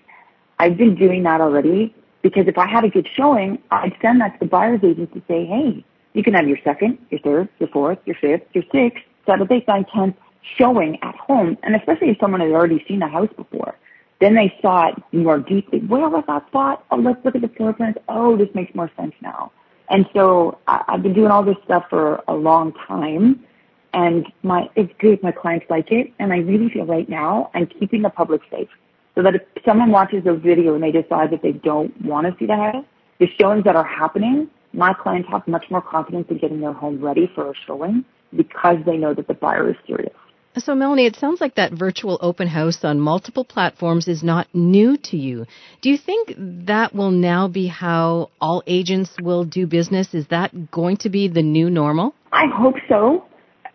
I've 0.59 0.77
been 0.77 0.95
doing 0.95 1.23
that 1.25 1.41
already 1.41 1.95
because 2.23 2.47
if 2.47 2.59
I 2.59 2.67
had 2.67 2.85
a 2.85 2.89
good 2.89 3.09
showing, 3.15 3.59
I'd 3.71 3.97
send 4.01 4.21
that 4.21 4.35
to 4.35 4.39
the 4.41 4.47
buyer's 4.47 4.81
agent 4.83 5.13
to 5.15 5.23
say, 5.29 5.47
hey, 5.47 5.85
you 6.13 6.23
can 6.23 6.35
have 6.35 6.49
your 6.49 6.59
second, 6.65 6.99
your 7.11 7.21
third, 7.21 7.49
your 7.59 7.69
fourth, 7.69 7.99
your 8.05 8.17
fifth, 8.21 8.43
your 8.53 8.65
sixth, 8.73 9.05
Saturday, 9.27 9.65
9, 9.67 9.87
10 9.95 10.15
showing 10.57 10.99
at 11.03 11.15
home, 11.17 11.57
and 11.63 11.75
especially 11.75 12.11
if 12.11 12.19
someone 12.21 12.41
had 12.41 12.51
already 12.51 12.85
seen 12.87 13.01
the 13.01 13.09
house 13.09 13.31
before. 13.37 13.77
Then 14.21 14.35
they 14.35 14.55
saw 14.63 14.89
it 14.89 14.95
more 15.13 15.39
deeply. 15.39 15.81
Where 15.81 16.09
was 16.09 16.25
that 16.29 16.47
spot? 16.47 16.85
Oh, 16.91 16.97
let's 16.97 17.23
look 17.25 17.35
at 17.35 17.41
the 17.41 17.49
floor 17.49 17.73
plans. 17.73 17.97
Oh, 18.09 18.37
this 18.37 18.49
makes 18.55 18.75
more 18.75 18.91
sense 18.97 19.15
now. 19.21 19.53
And 19.89 20.07
so 20.15 20.59
I, 20.67 20.85
I've 20.89 21.03
been 21.03 21.15
doing 21.15 21.31
all 21.31 21.43
this 21.43 21.57
stuff 21.65 21.85
for 21.91 22.23
a 22.29 22.35
long 22.35 22.73
time, 22.87 23.45
and 23.93 24.27
my 24.43 24.69
it's 24.77 24.93
good. 24.99 25.23
My 25.23 25.33
clients 25.33 25.67
like 25.69 25.91
it, 25.91 26.13
and 26.19 26.33
I 26.33 26.39
really 26.39 26.71
feel 26.71 26.87
right 26.87 27.09
now 27.09 27.51
I'm 27.55 27.67
keeping 27.67 28.03
the 28.03 28.11
public 28.11 28.41
safe, 28.51 28.69
so 29.15 29.23
that 29.23 29.35
if 29.35 29.43
someone 29.65 29.91
watches 29.91 30.23
a 30.27 30.35
video 30.35 30.75
and 30.75 30.83
they 30.83 30.93
decide 30.93 31.31
that 31.33 31.43
they 31.43 31.53
don't 31.53 31.93
want 32.03 32.27
to 32.27 32.35
see 32.39 32.47
the 32.47 32.57
house, 32.57 32.85
the 33.19 33.29
showings 33.39 33.65
that 33.65 33.77
are 33.77 33.85
happening, 33.85 34.49
my 34.73 34.95
clients 34.95 35.29
have 35.29 35.47
much 35.47 35.67
more 35.71 35.83
confidence 35.83 36.27
in 36.31 36.39
getting 36.39 36.61
their 36.61 36.73
home 36.73 36.99
ready 37.01 37.31
for 37.35 37.51
a 37.51 37.55
showing 37.67 38.05
because 38.37 38.77
they 38.87 38.97
know 38.97 39.15
that 39.15 39.29
the 39.29 39.35
buyer 39.35 39.71
is 39.71 39.77
serious. 39.87 40.15
So, 40.57 40.75
Melanie, 40.77 41.07
it 41.07 41.17
sounds 41.17 41.41
like 41.41 41.57
that 41.57 41.73
virtual 41.73 42.17
open 42.21 42.47
house 42.47 42.85
on 42.85 43.01
multiple 43.01 43.45
platforms 43.45 44.07
is 44.07 44.23
not 44.23 44.47
new 44.55 44.97
to 44.97 45.17
you. 45.17 45.47
Do 45.83 45.91
you 45.91 45.99
think 45.99 46.33
that 46.39 46.95
will 46.95 47.11
now 47.11 47.49
be 47.49 47.67
how 47.67 48.31
all 48.41 48.63
agents 48.69 49.11
will 49.21 49.45
do 49.45 49.67
business? 49.67 50.15
Is 50.15 50.29
that 50.29 50.71
going 50.71 50.99
to 50.99 51.09
be 51.09 51.27
the 51.27 51.43
new 51.43 51.69
normal? 51.71 52.15
I 52.33 52.45
hope 52.55 52.77
so. 52.89 53.25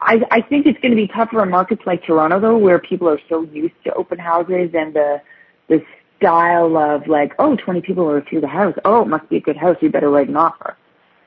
I, 0.02 0.22
I 0.32 0.42
think 0.42 0.66
it's 0.66 0.80
going 0.80 0.92
to 0.92 0.96
be 0.96 1.08
tougher 1.08 1.44
in 1.44 1.50
markets 1.50 1.82
like 1.86 2.04
Toronto 2.06 2.40
though, 2.40 2.58
where 2.58 2.80
people 2.80 3.10
are 3.10 3.20
so 3.28 3.44
used 3.44 3.76
to 3.84 3.94
open 3.96 4.18
houses 4.18 4.72
and 4.74 4.94
the 4.94 5.22
the 5.68 5.84
style 6.18 6.78
of 6.78 7.08
like, 7.08 7.34
oh, 7.40 7.56
20 7.56 7.82
people 7.82 8.10
are 8.10 8.22
through 8.22 8.42
the 8.42 8.48
house. 8.48 8.74
Oh, 8.86 9.02
it 9.04 9.08
must 9.08 9.30
be 9.30 9.38
a 9.38 9.42
good 9.42 9.58
house. 9.58 9.78
You 9.82 9.90
better 9.90 10.10
write 10.10 10.28
an 10.28 10.36
offer. 10.36 10.76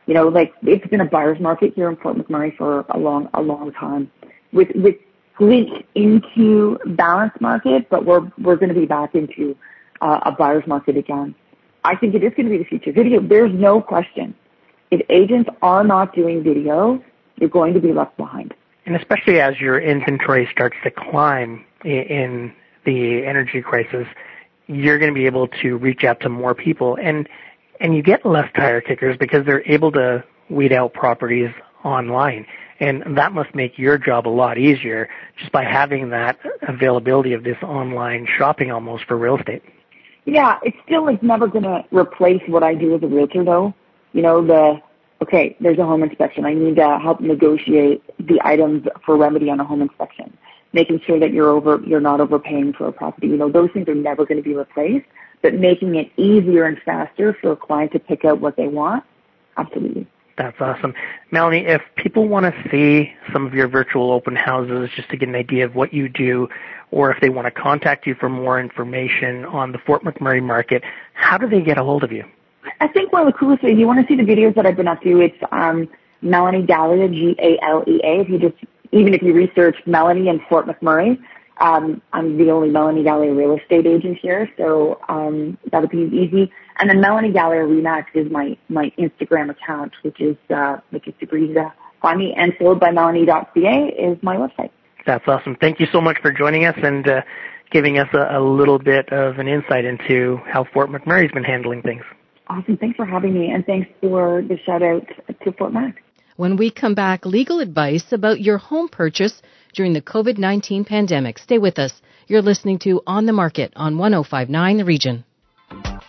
You 0.06 0.14
know, 0.14 0.28
like 0.28 0.52
it's 0.62 0.86
been 0.88 1.00
a 1.00 1.04
buyer's 1.04 1.40
market 1.40 1.74
here 1.74 1.88
in 1.88 1.96
Fort 1.96 2.16
McMurray 2.16 2.56
for 2.56 2.84
a 2.90 2.98
long, 2.98 3.28
a 3.34 3.42
long 3.42 3.72
time. 3.72 4.10
With 4.52 4.68
with 4.74 4.96
glitch 5.38 5.84
into 5.94 6.78
balance 6.96 7.32
market, 7.40 7.88
but 7.88 8.04
we're 8.04 8.30
we're 8.38 8.56
going 8.56 8.68
to 8.68 8.78
be 8.78 8.86
back 8.86 9.14
into 9.14 9.56
uh, 10.00 10.20
a 10.26 10.32
buyer's 10.32 10.66
market 10.66 10.96
again. 10.96 11.34
I 11.84 11.96
think 11.96 12.14
it 12.14 12.22
is 12.22 12.32
going 12.36 12.46
to 12.46 12.50
be 12.50 12.58
the 12.58 12.64
future. 12.64 12.92
Video, 12.92 13.20
there's 13.20 13.52
no 13.52 13.80
question. 13.80 14.34
If 14.90 15.00
agents 15.08 15.50
are 15.62 15.84
not 15.84 16.14
doing 16.14 16.42
video, 16.42 17.02
you're 17.38 17.48
going 17.48 17.74
to 17.74 17.80
be 17.80 17.92
left 17.92 18.16
behind. 18.16 18.54
And 18.86 18.94
especially 18.96 19.40
as 19.40 19.60
your 19.60 19.80
inventory 19.80 20.48
starts 20.52 20.76
to 20.84 20.90
climb 20.90 21.64
in 21.84 22.52
the 22.84 23.24
energy 23.24 23.62
crisis, 23.62 24.06
you're 24.66 24.98
going 24.98 25.12
to 25.12 25.14
be 25.14 25.26
able 25.26 25.48
to 25.62 25.76
reach 25.76 26.04
out 26.04 26.20
to 26.20 26.28
more 26.28 26.54
people 26.54 26.98
and 27.00 27.28
and 27.82 27.96
you 27.96 28.02
get 28.02 28.24
less 28.24 28.48
tire 28.54 28.80
kickers 28.80 29.16
because 29.18 29.44
they're 29.44 29.68
able 29.70 29.90
to 29.92 30.24
weed 30.48 30.72
out 30.72 30.94
properties 30.94 31.50
online. 31.84 32.46
And 32.78 33.16
that 33.18 33.32
must 33.32 33.54
make 33.54 33.76
your 33.76 33.98
job 33.98 34.26
a 34.26 34.30
lot 34.30 34.56
easier 34.56 35.08
just 35.38 35.52
by 35.52 35.64
having 35.64 36.10
that 36.10 36.38
availability 36.66 37.32
of 37.32 37.42
this 37.42 37.56
online 37.62 38.26
shopping 38.38 38.70
almost 38.70 39.04
for 39.04 39.16
real 39.16 39.36
estate. 39.36 39.62
Yeah, 40.24 40.58
it 40.62 40.74
still 40.84 41.08
is 41.08 41.18
never 41.22 41.48
going 41.48 41.64
to 41.64 41.84
replace 41.90 42.42
what 42.46 42.62
I 42.62 42.74
do 42.74 42.94
as 42.94 43.02
a 43.02 43.08
realtor 43.08 43.44
though. 43.44 43.74
You 44.12 44.22
know, 44.22 44.46
the, 44.46 44.80
okay, 45.20 45.56
there's 45.60 45.78
a 45.78 45.84
home 45.84 46.04
inspection. 46.04 46.44
I 46.44 46.54
need 46.54 46.76
to 46.76 46.98
help 47.02 47.20
negotiate 47.20 48.02
the 48.18 48.40
items 48.44 48.86
for 49.04 49.16
remedy 49.16 49.50
on 49.50 49.58
a 49.58 49.64
home 49.64 49.82
inspection. 49.82 50.36
Making 50.72 51.00
sure 51.04 51.18
that 51.18 51.32
you're 51.32 51.50
over, 51.50 51.80
you're 51.84 52.00
not 52.00 52.20
overpaying 52.20 52.74
for 52.74 52.86
a 52.86 52.92
property. 52.92 53.26
You 53.26 53.36
know, 53.36 53.50
those 53.50 53.70
things 53.74 53.88
are 53.88 53.94
never 53.94 54.24
going 54.24 54.38
to 54.38 54.48
be 54.48 54.54
replaced, 54.54 55.06
but 55.42 55.54
making 55.54 55.96
it 55.96 56.10
easier 56.16 56.64
and 56.64 56.78
faster 56.84 57.36
for 57.40 57.52
a 57.52 57.56
client 57.56 57.92
to 57.92 57.98
pick 57.98 58.24
out 58.24 58.40
what 58.40 58.56
they 58.56 58.68
want, 58.68 59.04
absolutely. 59.56 60.06
That's 60.38 60.58
awesome. 60.60 60.94
Melanie, 61.30 61.66
if 61.66 61.82
people 61.96 62.26
want 62.26 62.46
to 62.46 62.70
see 62.70 63.12
some 63.32 63.46
of 63.46 63.54
your 63.54 63.68
virtual 63.68 64.12
open 64.12 64.34
houses 64.34 64.88
just 64.96 65.10
to 65.10 65.16
get 65.16 65.28
an 65.28 65.34
idea 65.34 65.64
of 65.64 65.74
what 65.74 65.92
you 65.92 66.08
do, 66.08 66.48
or 66.90 67.10
if 67.10 67.20
they 67.20 67.28
want 67.28 67.46
to 67.46 67.50
contact 67.50 68.06
you 68.06 68.14
for 68.14 68.28
more 68.28 68.58
information 68.58 69.44
on 69.46 69.72
the 69.72 69.78
Fort 69.78 70.02
McMurray 70.04 70.42
market, 70.42 70.82
how 71.12 71.36
do 71.36 71.48
they 71.48 71.60
get 71.60 71.78
a 71.78 71.84
hold 71.84 72.02
of 72.02 72.12
you? 72.12 72.24
I 72.80 72.88
think 72.88 73.12
one 73.12 73.26
of 73.26 73.32
the 73.32 73.38
coolest 73.38 73.62
ways, 73.62 73.78
you 73.78 73.86
want 73.86 74.00
to 74.00 74.06
see 74.06 74.16
the 74.16 74.28
videos 74.28 74.54
that 74.54 74.66
I've 74.66 74.76
been 74.76 74.88
up 74.88 75.02
to, 75.02 75.20
it's 75.20 75.36
um, 75.50 75.88
Melanie 76.22 76.64
Galea, 76.64 77.12
G-A-L-E-A. 77.12 78.20
If 78.20 78.28
you 78.28 78.38
just, 78.38 78.56
even 78.92 79.14
if 79.14 79.22
you 79.22 79.34
research 79.34 79.76
Melanie 79.84 80.28
and 80.28 80.40
Fort 80.48 80.66
McMurray, 80.66 81.18
um, 81.60 82.02
I'm 82.12 82.38
the 82.38 82.50
only 82.50 82.70
Melanie 82.70 83.04
Galea 83.04 83.36
real 83.36 83.56
estate 83.56 83.86
agent 83.86 84.18
here, 84.20 84.50
so 84.56 85.00
um, 85.08 85.58
that'll 85.70 85.88
be 85.88 86.10
easy. 86.12 86.50
And 86.78 86.88
then 86.88 87.00
Melanie 87.00 87.30
Galea 87.30 87.66
Remax 87.66 88.06
is 88.14 88.30
my 88.30 88.56
my 88.68 88.92
Instagram 88.98 89.50
account, 89.50 89.92
which 90.02 90.20
is 90.20 90.36
uh, 90.50 90.78
which 90.90 91.06
is 91.06 91.14
super 91.20 91.36
easy 91.36 91.54
to 91.54 91.72
find 92.00 92.18
me. 92.18 92.34
And 92.36 92.52
soldbymelanie.ca 92.54 93.94
is 93.98 94.18
my 94.22 94.36
website. 94.36 94.70
That's 95.06 95.24
awesome. 95.26 95.56
Thank 95.60 95.80
you 95.80 95.86
so 95.92 96.00
much 96.00 96.18
for 96.22 96.32
joining 96.32 96.64
us 96.64 96.76
and 96.82 97.06
uh, 97.08 97.22
giving 97.70 97.98
us 97.98 98.08
a, 98.12 98.38
a 98.38 98.40
little 98.40 98.78
bit 98.78 99.12
of 99.12 99.38
an 99.38 99.48
insight 99.48 99.84
into 99.84 100.40
how 100.46 100.64
Fort 100.72 100.90
McMurray's 100.90 101.32
been 101.32 101.44
handling 101.44 101.82
things. 101.82 102.02
Awesome. 102.48 102.76
Thanks 102.76 102.96
for 102.96 103.06
having 103.06 103.34
me, 103.34 103.50
and 103.50 103.64
thanks 103.64 103.88
for 104.00 104.42
the 104.42 104.58
shout 104.64 104.82
out 104.82 105.06
to 105.44 105.52
Fort 105.52 105.72
Mac. 105.72 106.02
When 106.36 106.56
we 106.56 106.70
come 106.70 106.94
back, 106.94 107.26
legal 107.26 107.60
advice 107.60 108.12
about 108.12 108.40
your 108.40 108.58
home 108.58 108.88
purchase 108.88 109.42
during 109.72 109.92
the 109.92 110.02
COVID 110.02 110.38
19 110.38 110.84
pandemic. 110.84 111.38
Stay 111.38 111.58
with 111.58 111.78
us. 111.78 111.92
You're 112.26 112.42
listening 112.42 112.80
to 112.80 113.00
On 113.06 113.26
the 113.26 113.32
Market 113.32 113.72
on 113.76 113.96
1059 113.98 114.78
The 114.78 114.84
Region. 114.84 115.24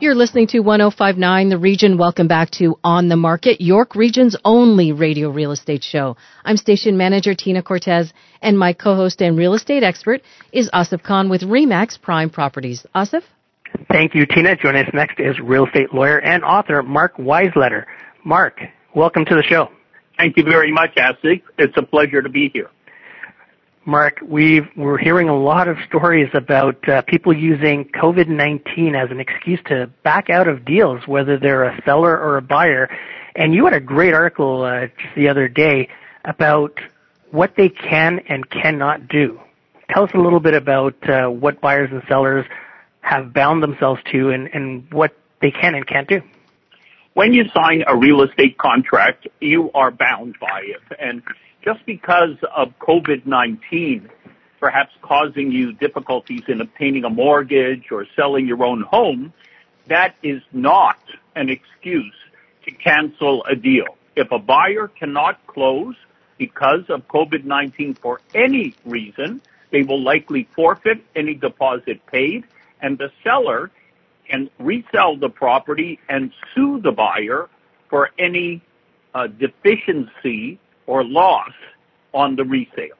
You're 0.00 0.16
listening 0.16 0.48
to 0.48 0.58
1059 0.58 1.48
The 1.50 1.56
Region. 1.56 1.96
Welcome 1.96 2.26
back 2.26 2.50
to 2.58 2.76
On 2.82 3.08
the 3.08 3.16
Market, 3.16 3.60
York 3.60 3.94
Region's 3.94 4.36
only 4.44 4.90
radio 4.90 5.30
real 5.30 5.52
estate 5.52 5.84
show. 5.84 6.16
I'm 6.44 6.56
station 6.56 6.96
manager 6.96 7.32
Tina 7.34 7.62
Cortez, 7.62 8.12
and 8.42 8.58
my 8.58 8.72
co-host 8.72 9.22
and 9.22 9.38
real 9.38 9.54
estate 9.54 9.84
expert 9.84 10.20
is 10.52 10.68
Asif 10.74 11.02
Khan 11.04 11.30
with 11.30 11.42
Remax 11.42 12.00
Prime 12.00 12.28
Properties. 12.28 12.84
Asif? 12.94 13.22
Thank 13.90 14.16
you, 14.16 14.26
Tina. 14.26 14.56
Joining 14.56 14.84
us 14.84 14.90
next 14.92 15.20
is 15.20 15.38
real 15.38 15.66
estate 15.66 15.94
lawyer 15.94 16.18
and 16.18 16.42
author 16.42 16.82
Mark 16.82 17.16
Weisleder. 17.16 17.84
Mark, 18.24 18.60
welcome 18.96 19.24
to 19.24 19.36
the 19.36 19.44
show. 19.44 19.68
Thank 20.18 20.36
you 20.36 20.42
very 20.42 20.72
much, 20.72 20.96
Asif. 20.96 21.40
It's 21.56 21.76
a 21.76 21.82
pleasure 21.82 22.20
to 22.20 22.28
be 22.28 22.50
here. 22.52 22.68
Mark, 23.86 24.20
we 24.26 24.60
are 24.78 24.96
hearing 24.96 25.28
a 25.28 25.36
lot 25.36 25.68
of 25.68 25.76
stories 25.86 26.30
about 26.32 26.88
uh, 26.88 27.02
people 27.02 27.36
using 27.36 27.84
COVID-19 27.84 28.94
as 28.94 29.10
an 29.10 29.20
excuse 29.20 29.60
to 29.66 29.90
back 30.02 30.30
out 30.30 30.48
of 30.48 30.64
deals, 30.64 31.06
whether 31.06 31.38
they're 31.38 31.64
a 31.64 31.82
seller 31.84 32.18
or 32.18 32.38
a 32.38 32.42
buyer. 32.42 32.88
And 33.36 33.54
you 33.54 33.64
had 33.66 33.74
a 33.74 33.80
great 33.80 34.14
article 34.14 34.62
uh, 34.62 34.86
just 34.86 35.14
the 35.16 35.28
other 35.28 35.48
day 35.48 35.88
about 36.24 36.78
what 37.30 37.56
they 37.56 37.68
can 37.68 38.20
and 38.28 38.48
cannot 38.48 39.06
do. 39.08 39.38
Tell 39.90 40.04
us 40.04 40.10
a 40.14 40.18
little 40.18 40.40
bit 40.40 40.54
about 40.54 41.08
uh, 41.08 41.28
what 41.28 41.60
buyers 41.60 41.90
and 41.92 42.02
sellers 42.08 42.46
have 43.02 43.34
bound 43.34 43.62
themselves 43.62 44.00
to 44.12 44.30
and, 44.30 44.48
and 44.54 44.90
what 44.92 45.14
they 45.42 45.50
can 45.50 45.74
and 45.74 45.86
can't 45.86 46.08
do. 46.08 46.22
When 47.12 47.34
you 47.34 47.44
sign 47.54 47.84
a 47.86 47.94
real 47.94 48.22
estate 48.22 48.56
contract, 48.56 49.28
you 49.40 49.70
are 49.72 49.90
bound 49.90 50.36
by 50.40 50.62
it. 50.64 50.80
And 50.98 51.22
just 51.64 51.84
because 51.86 52.36
of 52.54 52.78
COVID-19 52.78 54.10
perhaps 54.64 54.94
causing 55.02 55.52
you 55.52 55.74
difficulties 55.74 56.42
in 56.48 56.58
obtaining 56.62 57.04
a 57.04 57.10
mortgage 57.10 57.84
or 57.90 58.06
selling 58.16 58.46
your 58.46 58.64
own 58.64 58.80
home, 58.80 59.30
that 59.88 60.14
is 60.22 60.40
not 60.52 60.98
an 61.36 61.50
excuse 61.50 62.14
to 62.64 62.70
cancel 62.70 63.44
a 63.44 63.54
deal. 63.54 63.98
If 64.16 64.32
a 64.32 64.38
buyer 64.38 64.88
cannot 64.88 65.46
close 65.46 65.96
because 66.38 66.88
of 66.88 67.06
COVID-19 67.08 67.98
for 67.98 68.22
any 68.34 68.74
reason, 68.86 69.42
they 69.70 69.82
will 69.82 70.02
likely 70.02 70.48
forfeit 70.56 71.04
any 71.14 71.34
deposit 71.34 72.00
paid 72.06 72.44
and 72.80 72.96
the 72.96 73.10
seller 73.22 73.70
can 74.30 74.48
resell 74.58 75.18
the 75.18 75.28
property 75.28 75.98
and 76.08 76.32
sue 76.54 76.80
the 76.80 76.92
buyer 76.92 77.50
for 77.90 78.08
any 78.18 78.62
uh, 79.14 79.26
deficiency 79.26 80.58
or 80.86 81.04
loss 81.04 81.52
on 82.12 82.36
the 82.36 82.44
resale. 82.44 82.96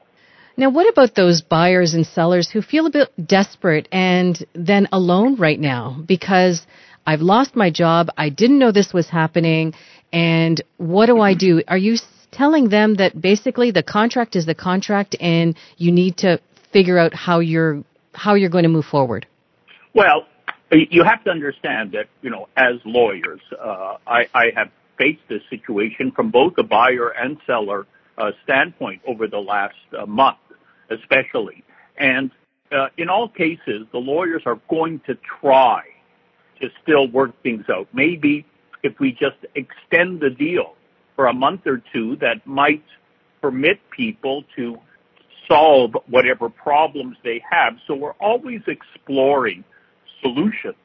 Now, 0.57 0.69
what 0.69 0.89
about 0.89 1.15
those 1.15 1.41
buyers 1.41 1.93
and 1.93 2.05
sellers 2.05 2.49
who 2.49 2.61
feel 2.61 2.85
a 2.85 2.89
bit 2.89 3.09
desperate 3.27 3.89
and 3.91 4.45
then 4.53 4.87
alone 4.91 5.35
right 5.35 5.59
now 5.59 6.01
because 6.05 6.65
I've 7.05 7.21
lost 7.21 7.55
my 7.55 7.69
job, 7.69 8.09
I 8.17 8.29
didn't 8.29 8.59
know 8.59 8.71
this 8.71 8.93
was 8.93 9.09
happening, 9.09 9.73
and 10.13 10.61
what 10.77 11.07
do 11.07 11.19
I 11.19 11.33
do? 11.33 11.61
Are 11.67 11.77
you 11.77 11.97
telling 12.31 12.69
them 12.69 12.95
that 12.95 13.19
basically 13.19 13.71
the 13.71 13.83
contract 13.83 14.35
is 14.35 14.45
the 14.45 14.55
contract 14.55 15.15
and 15.19 15.57
you 15.77 15.91
need 15.91 16.17
to 16.17 16.39
figure 16.71 16.97
out 16.97 17.13
how 17.13 17.39
you're 17.39 17.83
how 18.13 18.35
you're 18.35 18.49
going 18.49 18.63
to 18.63 18.69
move 18.69 18.85
forward? 18.85 19.27
Well, 19.93 20.25
you 20.71 21.03
have 21.03 21.23
to 21.25 21.29
understand 21.29 21.91
that 21.91 22.07
you 22.21 22.29
know 22.29 22.47
as 22.55 22.75
lawyers, 22.85 23.41
uh, 23.61 23.97
I, 24.07 24.25
I 24.33 24.45
have 24.55 24.69
faced 24.97 25.21
this 25.29 25.41
situation 25.49 26.11
from 26.11 26.31
both 26.31 26.55
the 26.55 26.63
buyer 26.63 27.09
and 27.09 27.37
seller 27.45 27.85
uh, 28.17 28.31
standpoint 28.43 29.01
over 29.07 29.27
the 29.27 29.39
last 29.39 29.75
uh, 29.97 30.05
month, 30.05 30.37
especially. 30.89 31.63
And 31.97 32.31
uh, 32.71 32.87
in 32.97 33.09
all 33.09 33.27
cases, 33.27 33.87
the 33.91 33.97
lawyers 33.97 34.43
are 34.45 34.59
going 34.69 35.01
to 35.07 35.17
try 35.41 35.81
to 36.61 36.69
still 36.81 37.07
work 37.07 37.31
things 37.43 37.65
out. 37.69 37.87
Maybe 37.93 38.45
if 38.83 38.99
we 38.99 39.11
just 39.11 39.37
extend 39.55 40.21
the 40.21 40.29
deal 40.29 40.75
for 41.15 41.27
a 41.27 41.33
month 41.33 41.61
or 41.65 41.81
two, 41.93 42.15
that 42.17 42.45
might 42.45 42.83
permit 43.41 43.79
people 43.91 44.43
to 44.55 44.77
solve 45.47 45.91
whatever 46.07 46.49
problems 46.49 47.17
they 47.23 47.41
have. 47.49 47.73
So 47.87 47.95
we're 47.95 48.13
always 48.13 48.61
exploring 48.67 49.63
solutions 50.21 50.75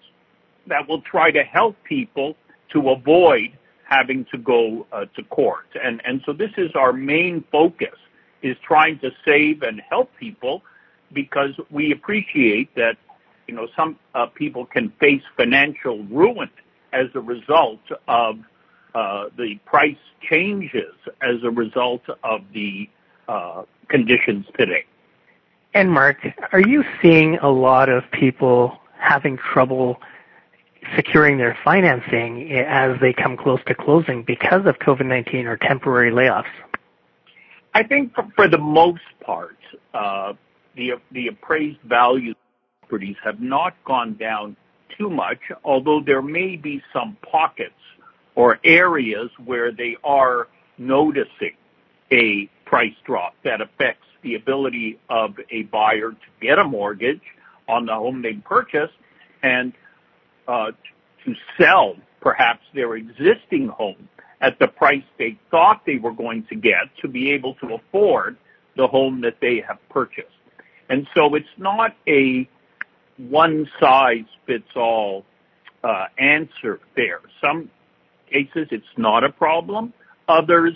that 0.66 0.88
will 0.88 1.02
try 1.02 1.30
to 1.30 1.42
help 1.42 1.76
people 1.84 2.36
to 2.72 2.90
avoid 2.90 3.56
having 3.90 4.24
to 4.30 4.38
go 4.38 4.86
uh, 4.92 5.04
to 5.16 5.22
court. 5.24 5.66
And, 5.82 6.00
and 6.04 6.22
so 6.24 6.32
this 6.32 6.52
is 6.56 6.70
our 6.74 6.92
main 6.92 7.44
focus 7.50 7.96
is 8.42 8.56
trying 8.66 8.98
to 9.00 9.10
save 9.24 9.62
and 9.62 9.82
help 9.90 10.10
people 10.16 10.62
because 11.12 11.50
we 11.70 11.92
appreciate 11.92 12.74
that, 12.76 12.96
you 13.48 13.54
know, 13.54 13.66
some 13.76 13.98
uh, 14.14 14.26
people 14.26 14.64
can 14.64 14.90
face 15.00 15.22
financial 15.36 16.04
ruin 16.04 16.48
as 16.92 17.06
a 17.14 17.20
result 17.20 17.80
of 18.06 18.38
uh, 18.94 19.24
the 19.36 19.56
price 19.66 19.96
changes 20.28 20.94
as 21.20 21.42
a 21.42 21.50
result 21.50 22.02
of 22.22 22.40
the 22.54 22.88
conditions 23.88 24.44
today. 24.58 24.84
And 25.74 25.90
Mark, 25.92 26.16
are 26.52 26.66
you 26.66 26.84
seeing 27.00 27.38
a 27.38 27.48
lot 27.48 27.88
of 27.88 28.02
people 28.10 28.76
having 28.98 29.36
trouble 29.36 30.00
securing 30.96 31.38
their 31.38 31.56
financing 31.64 32.52
as 32.52 32.98
they 33.00 33.12
come 33.12 33.36
close 33.36 33.60
to 33.66 33.74
closing 33.74 34.22
because 34.22 34.66
of 34.66 34.78
COVID-19 34.78 35.46
or 35.46 35.56
temporary 35.56 36.10
layoffs? 36.10 36.50
I 37.74 37.82
think 37.82 38.12
for 38.34 38.48
the 38.48 38.58
most 38.58 39.02
part, 39.20 39.56
uh, 39.94 40.32
the 40.76 40.94
the 41.12 41.28
appraised 41.28 41.80
value 41.82 42.34
properties 42.80 43.16
have 43.22 43.40
not 43.40 43.74
gone 43.84 44.14
down 44.14 44.56
too 44.98 45.08
much, 45.08 45.38
although 45.64 46.00
there 46.00 46.22
may 46.22 46.56
be 46.56 46.82
some 46.92 47.16
pockets 47.30 47.74
or 48.34 48.58
areas 48.64 49.30
where 49.44 49.70
they 49.70 49.96
are 50.02 50.48
noticing 50.78 51.54
a 52.10 52.48
price 52.64 52.94
drop 53.04 53.34
that 53.44 53.60
affects 53.60 54.06
the 54.22 54.34
ability 54.34 54.98
of 55.08 55.36
a 55.50 55.62
buyer 55.64 56.10
to 56.10 56.16
get 56.40 56.58
a 56.58 56.64
mortgage 56.64 57.22
on 57.68 57.86
the 57.86 57.94
home 57.94 58.22
they 58.22 58.34
purchase 58.34 58.90
and 59.42 59.72
to 60.46 61.34
sell 61.58 61.96
perhaps 62.20 62.62
their 62.74 62.94
existing 62.96 63.68
home 63.68 64.08
at 64.40 64.58
the 64.58 64.68
price 64.68 65.04
they 65.18 65.38
thought 65.50 65.82
they 65.86 65.96
were 65.96 66.12
going 66.12 66.44
to 66.48 66.54
get 66.54 66.84
to 67.02 67.08
be 67.08 67.30
able 67.32 67.54
to 67.56 67.74
afford 67.74 68.36
the 68.76 68.86
home 68.86 69.20
that 69.20 69.36
they 69.40 69.62
have 69.66 69.78
purchased. 69.90 70.28
And 70.88 71.06
so 71.14 71.34
it's 71.34 71.46
not 71.58 71.94
a 72.08 72.48
one 73.18 73.68
size 73.78 74.24
fits 74.46 74.74
all 74.74 75.24
uh, 75.84 76.06
answer 76.18 76.80
there. 76.96 77.20
Some 77.40 77.70
cases 78.30 78.68
it's 78.70 78.84
not 78.96 79.24
a 79.24 79.30
problem. 79.30 79.92
Others, 80.28 80.74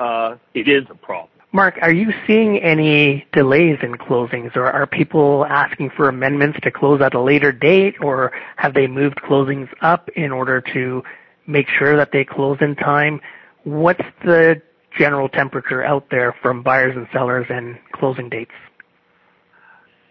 uh, 0.00 0.36
it 0.54 0.68
is 0.68 0.84
a 0.90 0.94
problem. 0.94 1.37
Mark, 1.50 1.78
are 1.80 1.92
you 1.92 2.12
seeing 2.26 2.58
any 2.58 3.26
delays 3.32 3.78
in 3.82 3.94
closings, 3.94 4.54
or 4.54 4.66
are 4.66 4.86
people 4.86 5.46
asking 5.46 5.90
for 5.96 6.08
amendments 6.08 6.58
to 6.62 6.70
close 6.70 7.00
at 7.00 7.14
a 7.14 7.20
later 7.20 7.52
date, 7.52 7.94
or 8.02 8.32
have 8.56 8.74
they 8.74 8.86
moved 8.86 9.16
closings 9.16 9.68
up 9.80 10.10
in 10.14 10.30
order 10.30 10.60
to 10.60 11.02
make 11.46 11.66
sure 11.78 11.96
that 11.96 12.10
they 12.12 12.22
close 12.22 12.58
in 12.60 12.76
time? 12.76 13.20
What's 13.64 14.04
the 14.22 14.60
general 14.98 15.30
temperature 15.30 15.82
out 15.82 16.08
there 16.10 16.34
from 16.42 16.62
buyers 16.62 16.94
and 16.94 17.06
sellers 17.14 17.46
and 17.48 17.78
closing 17.92 18.28
dates? 18.28 18.52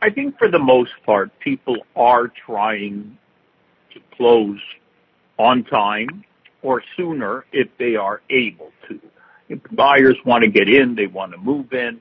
I 0.01 0.09
think 0.09 0.39
for 0.39 0.49
the 0.49 0.59
most 0.59 0.91
part, 1.05 1.31
people 1.39 1.77
are 1.95 2.31
trying 2.45 3.17
to 3.93 3.99
close 4.15 4.59
on 5.37 5.63
time 5.65 6.23
or 6.63 6.81
sooner 6.95 7.45
if 7.51 7.67
they 7.77 7.95
are 7.95 8.21
able 8.31 8.71
to. 8.89 8.99
Buyers 9.71 10.17
want 10.25 10.43
to 10.43 10.49
get 10.49 10.69
in, 10.69 10.95
they 10.95 11.07
want 11.07 11.31
to 11.31 11.37
move 11.37 11.71
in. 11.73 11.99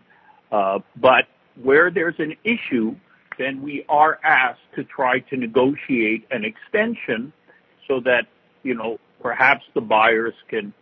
Uh, 0.50 0.80
but 0.96 1.24
where 1.62 1.90
there's 1.90 2.18
an 2.18 2.34
issue, 2.44 2.94
then 3.38 3.62
we 3.62 3.84
are 3.88 4.18
asked 4.24 4.60
to 4.74 4.84
try 4.84 5.20
to 5.20 5.36
negotiate 5.36 6.26
an 6.30 6.44
extension 6.44 7.32
so 7.86 8.00
that, 8.00 8.26
you 8.62 8.74
know, 8.74 8.98
perhaps 9.20 9.64
the 9.74 9.80
buyers 9.80 10.34
can 10.48 10.72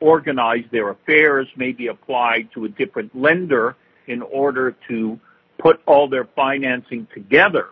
organize 0.00 0.64
their 0.70 0.90
affairs, 0.90 1.46
maybe 1.56 1.86
apply 1.86 2.42
to 2.54 2.64
a 2.64 2.68
different 2.68 3.14
lender 3.14 3.76
in 4.06 4.22
order 4.22 4.76
to 4.88 5.18
put 5.58 5.80
all 5.86 6.08
their 6.08 6.28
financing 6.36 7.06
together 7.14 7.68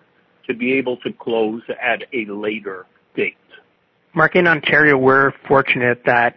to 0.46 0.54
be 0.54 0.72
able 0.74 0.96
to 0.98 1.12
close 1.12 1.62
at 1.80 2.02
a 2.12 2.24
later 2.26 2.86
date. 3.14 3.36
Mark, 4.14 4.36
in 4.36 4.46
Ontario, 4.46 4.96
we're 4.96 5.32
fortunate 5.48 6.02
that 6.06 6.36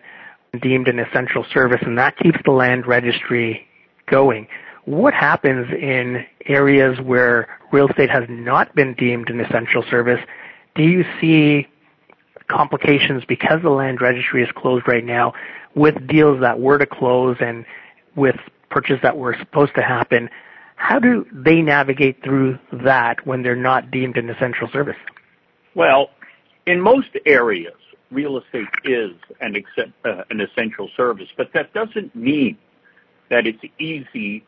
deemed 0.59 0.87
an 0.87 0.99
essential 0.99 1.45
service, 1.53 1.81
and 1.81 1.97
that 1.97 2.17
keeps 2.17 2.37
the 2.45 2.51
land 2.51 2.87
registry 2.87 3.67
going. 4.09 4.47
What 4.85 5.13
happens 5.13 5.67
in 5.71 6.25
areas 6.45 6.97
where 7.01 7.47
real 7.71 7.87
estate 7.87 8.09
has 8.09 8.23
not 8.29 8.73
been 8.75 8.93
deemed 8.93 9.29
an 9.29 9.39
essential 9.41 9.83
service? 9.89 10.19
Do 10.75 10.83
you 10.83 11.03
see 11.19 11.67
complications 12.49 13.23
because 13.27 13.61
the 13.61 13.69
land 13.69 14.01
registry 14.01 14.43
is 14.43 14.49
closed 14.55 14.87
right 14.87 15.03
now 15.03 15.33
with 15.75 16.07
deals 16.07 16.39
that 16.41 16.59
were 16.59 16.77
to 16.77 16.85
close 16.85 17.35
and 17.41 17.65
with 18.15 18.35
purchases 18.69 18.99
that 19.03 19.17
were 19.17 19.35
supposed 19.39 19.75
to 19.75 19.81
happen? 19.81 20.29
How 20.77 20.99
do 20.99 21.25
they 21.33 21.61
navigate 21.61 22.23
through 22.23 22.59
that 22.71 23.25
when 23.25 23.43
they're 23.43 23.55
not 23.55 23.91
deemed 23.91 24.15
an 24.15 24.29
essential 24.29 24.69
service? 24.71 24.95
Well, 25.75 26.11
in 26.65 26.79
most 26.81 27.09
areas, 27.25 27.73
real 28.11 28.37
estate 28.37 28.67
is 28.85 29.11
an, 29.41 29.55
uh, 30.05 30.23
an 30.29 30.41
essential 30.41 30.89
service, 30.95 31.27
but 31.35 31.51
that 31.53 31.73
doesn't 31.73 32.15
mean 32.15 32.57
that 33.29 33.45
it's 33.47 33.63
easy 33.79 34.43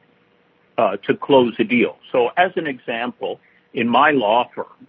uh, 0.77 0.95
to 0.97 1.15
close 1.15 1.53
a 1.59 1.63
deal. 1.63 1.97
So 2.11 2.29
as 2.37 2.51
an 2.55 2.67
example, 2.67 3.39
in 3.73 3.87
my 3.87 4.11
law 4.11 4.49
firm, 4.55 4.87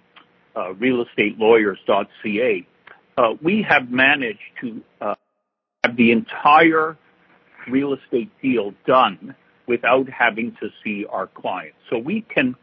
uh, 0.55 0.73
realestateLawyers.ca, 0.75 2.67
we 3.43 3.63
have 3.63 3.91
managed 3.91 4.41
to 4.61 4.81
have 5.01 5.97
the 5.97 6.11
entire 6.13 6.97
real 7.69 7.95
estate 7.95 8.31
deal 8.41 8.73
done 8.87 9.35
without 9.67 10.09
having 10.09 10.57
to 10.61 10.69
see 10.83 11.07
our 11.11 11.27
client. 11.27 11.75
So 11.89 11.99
we 11.99 12.23
can 12.23 12.57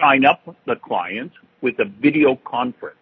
sign 0.00 0.24
up 0.24 0.56
the 0.66 0.76
client 0.76 1.32
with 1.60 1.78
a 1.78 1.84
video 1.84 2.36
conference 2.44 2.96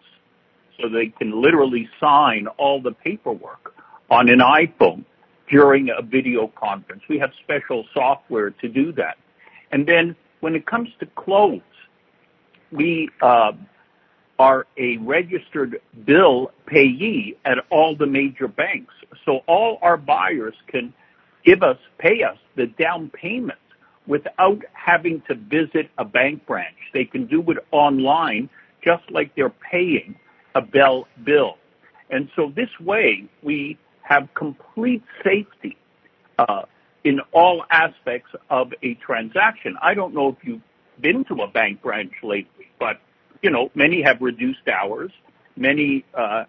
so 0.79 0.89
they 0.89 1.07
can 1.07 1.41
literally 1.41 1.89
sign 1.99 2.47
all 2.57 2.81
the 2.81 2.91
paperwork 2.91 3.73
on 4.09 4.29
an 4.29 4.39
iPhone 4.39 5.03
during 5.49 5.89
a 5.89 6.01
video 6.01 6.51
conference. 6.59 7.03
We 7.09 7.19
have 7.19 7.31
special 7.43 7.85
software 7.93 8.51
to 8.51 8.67
do 8.67 8.91
that. 8.93 9.17
And 9.71 9.87
then 9.87 10.15
when 10.39 10.55
it 10.55 10.65
comes 10.65 10.89
to 10.99 11.05
close, 11.05 11.61
we 12.71 13.09
uh, 13.21 13.53
are 14.39 14.67
a 14.77 14.97
registered 14.97 15.81
bill 16.05 16.51
payee 16.65 17.37
at 17.45 17.57
all 17.71 17.95
the 17.95 18.05
major 18.05 18.47
banks. 18.47 18.93
So 19.25 19.39
all 19.47 19.79
our 19.81 19.97
buyers 19.97 20.55
can 20.67 20.93
give 21.45 21.63
us, 21.63 21.77
pay 21.97 22.23
us 22.23 22.37
the 22.55 22.67
down 22.67 23.09
payment 23.09 23.59
without 24.05 24.59
having 24.73 25.21
to 25.27 25.35
visit 25.35 25.89
a 25.97 26.05
bank 26.05 26.45
branch. 26.45 26.77
They 26.93 27.05
can 27.05 27.25
do 27.25 27.41
it 27.51 27.57
online 27.71 28.49
just 28.83 29.09
like 29.11 29.35
they're 29.35 29.49
paying 29.71 30.15
a 30.57 30.61
Bell 30.61 31.07
bill. 31.23 31.57
And 32.09 32.29
so 32.35 32.51
this 32.55 32.69
way 32.79 33.29
we 33.43 33.77
have 34.01 34.27
complete 34.33 35.03
safety 35.23 35.77
uh, 36.39 36.63
in 37.03 37.19
all 37.31 37.63
aspects 37.69 38.31
of 38.49 38.73
a 38.81 38.95
transaction. 38.95 39.77
I 39.81 39.93
don't 39.93 40.13
know 40.13 40.29
if 40.29 40.37
you've 40.41 40.61
been 40.99 41.23
to 41.25 41.35
a 41.43 41.47
bank 41.47 41.81
branch 41.83 42.13
lately, 42.23 42.67
but 42.79 42.99
you 43.43 43.51
know 43.51 43.69
many 43.75 44.01
have 44.01 44.19
reduced 44.19 44.67
hours. 44.67 45.11
Many 45.55 46.05
uh, 46.15 46.45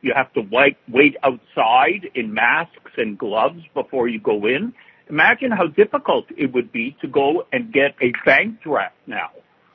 you 0.00 0.12
have 0.14 0.32
to 0.34 0.42
wait 0.50 0.78
wait 0.88 1.16
outside 1.22 2.08
in 2.14 2.32
masks 2.32 2.92
and 2.96 3.18
gloves 3.18 3.62
before 3.74 4.08
you 4.08 4.20
go 4.20 4.46
in. 4.46 4.72
Imagine 5.10 5.50
how 5.50 5.66
difficult 5.66 6.24
it 6.36 6.54
would 6.54 6.72
be 6.72 6.96
to 7.02 7.08
go 7.08 7.46
and 7.52 7.70
get 7.72 7.94
a 8.00 8.12
bank 8.24 8.62
draft 8.62 8.96
now 9.06 9.30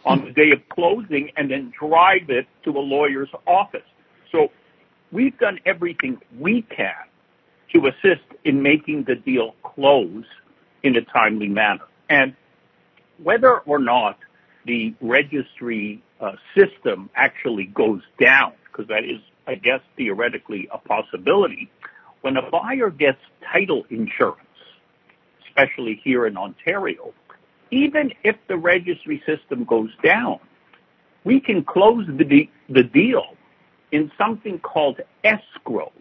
on 0.05 0.25
the 0.25 0.31
day 0.31 0.51
of 0.51 0.67
closing 0.69 1.31
and 1.35 1.51
then 1.51 1.73
drive 1.77 2.29
it 2.29 2.47
to 2.63 2.71
a 2.71 2.79
lawyer's 2.79 3.29
office. 3.45 3.81
So 4.31 4.49
we've 5.11 5.37
done 5.37 5.59
everything 5.65 6.19
we 6.39 6.61
can 6.75 6.93
to 7.73 7.87
assist 7.87 8.25
in 8.43 8.61
making 8.61 9.05
the 9.07 9.15
deal 9.15 9.55
close 9.63 10.25
in 10.83 10.95
a 10.95 11.01
timely 11.01 11.47
manner. 11.47 11.85
And 12.09 12.35
whether 13.21 13.59
or 13.59 13.79
not 13.79 14.17
the 14.65 14.93
registry 15.01 16.01
uh, 16.19 16.33
system 16.57 17.09
actually 17.15 17.65
goes 17.65 18.01
down, 18.19 18.53
because 18.65 18.87
that 18.87 19.03
is, 19.03 19.21
I 19.47 19.55
guess, 19.55 19.81
theoretically 19.97 20.67
a 20.71 20.77
possibility, 20.77 21.69
when 22.21 22.37
a 22.37 22.49
buyer 22.49 22.89
gets 22.89 23.19
title 23.53 23.85
insurance, 23.89 24.39
especially 25.47 25.99
here 26.03 26.25
in 26.25 26.37
Ontario, 26.37 27.13
even 27.71 28.11
if 28.23 28.35
the 28.47 28.57
registry 28.57 29.21
system 29.25 29.63
goes 29.63 29.89
down, 30.03 30.39
we 31.23 31.39
can 31.39 31.63
close 31.63 32.05
the, 32.17 32.23
de- 32.23 32.51
the 32.69 32.83
deal 32.83 33.23
in 33.91 34.11
something 34.17 34.59
called 34.59 34.99
escrow, 35.23 35.91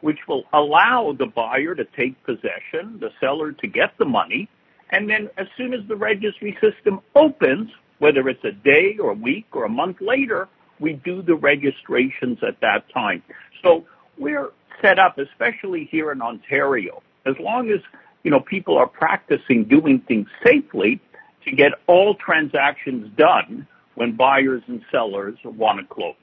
which 0.00 0.18
will 0.28 0.44
allow 0.52 1.14
the 1.18 1.26
buyer 1.26 1.74
to 1.74 1.84
take 1.96 2.22
possession, 2.24 2.98
the 3.00 3.10
seller 3.20 3.52
to 3.52 3.66
get 3.66 3.96
the 3.98 4.04
money, 4.04 4.48
and 4.90 5.08
then 5.08 5.28
as 5.38 5.46
soon 5.56 5.74
as 5.74 5.80
the 5.88 5.96
registry 5.96 6.56
system 6.60 7.00
opens, 7.14 7.70
whether 7.98 8.28
it's 8.28 8.44
a 8.44 8.52
day 8.52 8.96
or 9.00 9.10
a 9.10 9.14
week 9.14 9.46
or 9.52 9.64
a 9.64 9.68
month 9.68 9.96
later, 10.00 10.48
we 10.80 10.94
do 11.04 11.22
the 11.22 11.34
registrations 11.34 12.38
at 12.46 12.60
that 12.60 12.84
time. 12.92 13.22
So 13.62 13.84
we're 14.18 14.50
set 14.82 14.98
up, 14.98 15.18
especially 15.18 15.88
here 15.90 16.12
in 16.12 16.20
Ontario, 16.20 17.02
as 17.26 17.34
long 17.40 17.70
as 17.70 17.80
you 18.22 18.30
know 18.30 18.40
people 18.40 18.76
are 18.76 18.86
practicing 18.86 19.64
doing 19.64 20.00
things 20.06 20.28
safely, 20.44 21.00
to 21.44 21.54
get 21.54 21.72
all 21.86 22.14
transactions 22.14 23.10
done 23.16 23.66
when 23.94 24.16
buyers 24.16 24.62
and 24.66 24.82
sellers 24.90 25.36
want 25.44 25.80
to 25.80 25.94
close. 25.94 26.14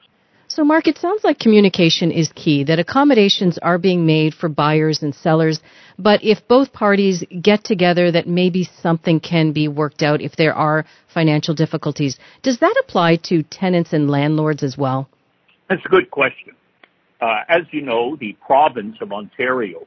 So, 0.48 0.64
Mark, 0.64 0.86
it 0.86 0.98
sounds 0.98 1.24
like 1.24 1.38
communication 1.38 2.10
is 2.10 2.30
key, 2.34 2.64
that 2.64 2.78
accommodations 2.78 3.56
are 3.62 3.78
being 3.78 4.04
made 4.04 4.34
for 4.34 4.50
buyers 4.50 5.02
and 5.02 5.14
sellers. 5.14 5.60
But 5.98 6.22
if 6.22 6.46
both 6.46 6.74
parties 6.74 7.24
get 7.40 7.64
together, 7.64 8.12
that 8.12 8.26
maybe 8.26 8.68
something 8.82 9.18
can 9.18 9.52
be 9.52 9.66
worked 9.68 10.02
out 10.02 10.20
if 10.20 10.36
there 10.36 10.52
are 10.52 10.84
financial 11.08 11.54
difficulties. 11.54 12.18
Does 12.42 12.58
that 12.58 12.74
apply 12.84 13.16
to 13.28 13.42
tenants 13.44 13.94
and 13.94 14.10
landlords 14.10 14.62
as 14.62 14.76
well? 14.76 15.08
That's 15.70 15.86
a 15.86 15.88
good 15.88 16.10
question. 16.10 16.54
Uh, 17.22 17.44
as 17.48 17.62
you 17.70 17.80
know, 17.80 18.16
the 18.16 18.36
province 18.46 18.96
of 19.00 19.10
Ontario 19.10 19.86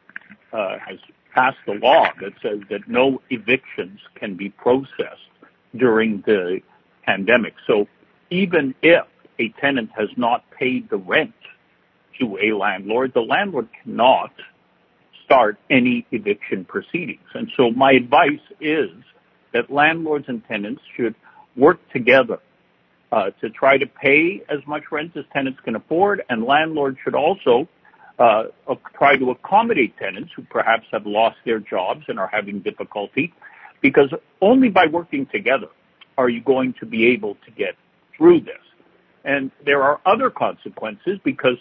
uh, 0.51 0.79
has 0.79 0.97
passed 1.35 1.57
a 1.67 1.73
law 1.73 2.07
that 2.21 2.33
says 2.41 2.59
that 2.69 2.87
no 2.87 3.21
evictions 3.29 3.99
can 4.15 4.35
be 4.35 4.49
processed 4.49 5.29
during 5.75 6.23
the 6.25 6.61
pandemic. 7.05 7.53
So 7.67 7.87
even 8.29 8.73
if 8.81 9.05
a 9.37 9.49
tenant 9.61 9.91
has 9.97 10.09
not 10.15 10.49
paid 10.51 10.89
the 10.89 10.97
rent 10.97 11.33
to 12.19 12.37
a 12.41 12.55
landlord, 12.55 13.13
the 13.13 13.21
landlord 13.21 13.67
cannot 13.83 14.31
start 15.25 15.57
any 15.69 16.05
eviction 16.11 16.63
proceedings. 16.63 17.27
And 17.33 17.51
so 17.57 17.71
my 17.71 17.91
advice 17.91 18.45
is 18.61 18.91
that 19.53 19.69
landlords 19.69 20.25
and 20.27 20.45
tenants 20.47 20.81
should 20.95 21.15
work 21.57 21.79
together 21.91 22.39
uh, 23.11 23.31
to 23.41 23.49
try 23.49 23.77
to 23.77 23.85
pay 23.85 24.41
as 24.49 24.59
much 24.67 24.83
rent 24.91 25.15
as 25.17 25.25
tenants 25.33 25.59
can 25.63 25.75
afford, 25.75 26.23
and 26.29 26.43
landlords 26.45 26.97
should 27.03 27.15
also 27.15 27.67
try 28.17 29.17
to 29.17 29.31
accommodate 29.31 29.97
tenants 29.97 30.31
who 30.35 30.43
perhaps 30.43 30.85
have 30.91 31.05
lost 31.05 31.37
their 31.45 31.59
jobs 31.59 32.03
and 32.07 32.19
are 32.19 32.29
having 32.31 32.59
difficulty, 32.59 33.33
because 33.81 34.09
only 34.41 34.69
by 34.69 34.85
working 34.87 35.25
together 35.31 35.67
are 36.17 36.29
you 36.29 36.41
going 36.41 36.73
to 36.79 36.85
be 36.85 37.07
able 37.07 37.35
to 37.45 37.51
get 37.51 37.75
through 38.17 38.39
this. 38.39 38.55
And 39.23 39.51
there 39.65 39.83
are 39.83 39.99
other 40.05 40.29
consequences 40.29 41.19
because 41.23 41.57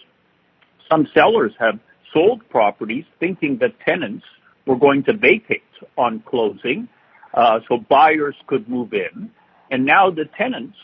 some 0.89 1.07
sellers 1.13 1.51
have 1.59 1.79
sold 2.13 2.47
properties 2.49 3.05
thinking 3.19 3.57
that 3.59 3.71
tenants 3.85 4.23
were 4.65 4.77
going 4.77 5.03
to 5.03 5.13
vacate 5.13 5.63
on 5.97 6.23
closing, 6.25 6.87
uh, 7.33 7.59
so 7.67 7.77
buyers 7.77 8.35
could 8.47 8.69
move 8.69 8.93
in. 8.93 9.29
And 9.71 9.85
now 9.85 10.09
the 10.09 10.25
tenants 10.37 10.77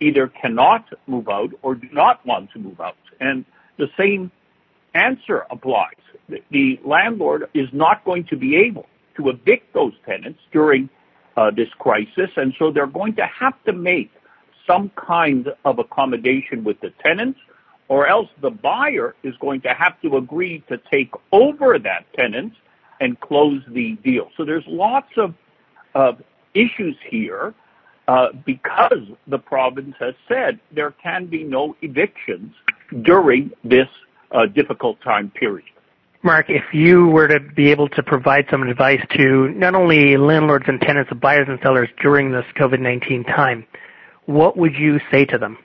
either 0.00 0.28
cannot 0.28 0.84
move 1.06 1.28
out 1.28 1.50
or 1.62 1.74
do 1.74 1.88
not 1.92 2.24
want 2.26 2.52
to 2.52 2.58
move 2.58 2.80
out. 2.80 2.96
And 3.20 3.44
the 3.78 3.88
same 3.98 4.30
answer 4.94 5.44
applies. 5.50 5.94
The 6.50 6.80
landlord 6.84 7.48
is 7.54 7.68
not 7.72 8.04
going 8.04 8.24
to 8.24 8.36
be 8.36 8.56
able 8.56 8.86
to 9.16 9.28
evict 9.28 9.72
those 9.74 9.92
tenants 10.06 10.40
during 10.52 10.88
uh, 11.36 11.50
this 11.50 11.68
crisis, 11.78 12.30
and 12.36 12.54
so 12.58 12.70
they're 12.70 12.86
going 12.86 13.14
to 13.16 13.26
have 13.26 13.54
to 13.64 13.72
make 13.72 14.10
some 14.66 14.90
kind 14.96 15.48
of 15.64 15.78
accommodation 15.78 16.64
with 16.64 16.80
the 16.80 16.90
tenants, 17.04 17.38
or 17.88 18.06
else 18.06 18.28
the 18.40 18.50
buyer 18.50 19.14
is 19.22 19.34
going 19.40 19.60
to 19.62 19.74
have 19.74 20.00
to 20.02 20.16
agree 20.16 20.62
to 20.68 20.78
take 20.90 21.12
over 21.32 21.78
that 21.78 22.04
tenant 22.16 22.52
and 23.00 23.18
close 23.20 23.60
the 23.68 23.96
deal. 24.04 24.30
So 24.36 24.44
there's 24.44 24.64
lots 24.66 25.12
of, 25.16 25.34
issues 26.54 26.96
here 27.08 27.54
uh, 28.08 28.28
because 28.44 29.04
the 29.26 29.38
province 29.38 29.94
has 29.98 30.14
said 30.28 30.60
there 30.70 30.90
can 30.90 31.26
be 31.26 31.44
no 31.44 31.74
evictions 31.82 32.54
during 33.02 33.50
this 33.64 33.88
uh, 34.32 34.46
difficult 34.46 35.00
time 35.02 35.30
period. 35.30 35.66
Mark, 36.24 36.46
if 36.48 36.62
you 36.72 37.08
were 37.08 37.26
to 37.26 37.40
be 37.40 37.70
able 37.70 37.88
to 37.88 38.02
provide 38.02 38.46
some 38.48 38.62
advice 38.62 39.00
to 39.16 39.48
not 39.50 39.74
only 39.74 40.16
landlords 40.16 40.66
and 40.68 40.80
tenants, 40.80 41.08
but 41.08 41.20
buyers 41.20 41.46
and 41.48 41.58
sellers 41.62 41.88
during 42.00 42.30
this 42.30 42.44
COVID-19 42.56 43.26
time, 43.26 43.66
what 44.26 44.56
would 44.56 44.74
you 44.74 45.00
say 45.10 45.24
to 45.24 45.38
them? 45.38 45.58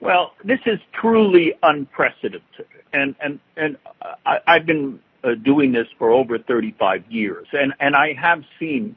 Well, 0.00 0.34
this 0.44 0.60
is 0.66 0.78
truly 0.92 1.54
unprecedented, 1.64 2.66
and 2.92 3.16
and 3.20 3.40
and 3.56 3.76
I, 4.24 4.38
I've 4.46 4.64
been 4.64 5.00
uh, 5.24 5.30
doing 5.44 5.72
this 5.72 5.88
for 5.98 6.12
over 6.12 6.38
35 6.38 7.04
years, 7.10 7.48
and 7.52 7.74
and 7.80 7.96
I 7.96 8.12
have 8.12 8.44
seen 8.60 8.96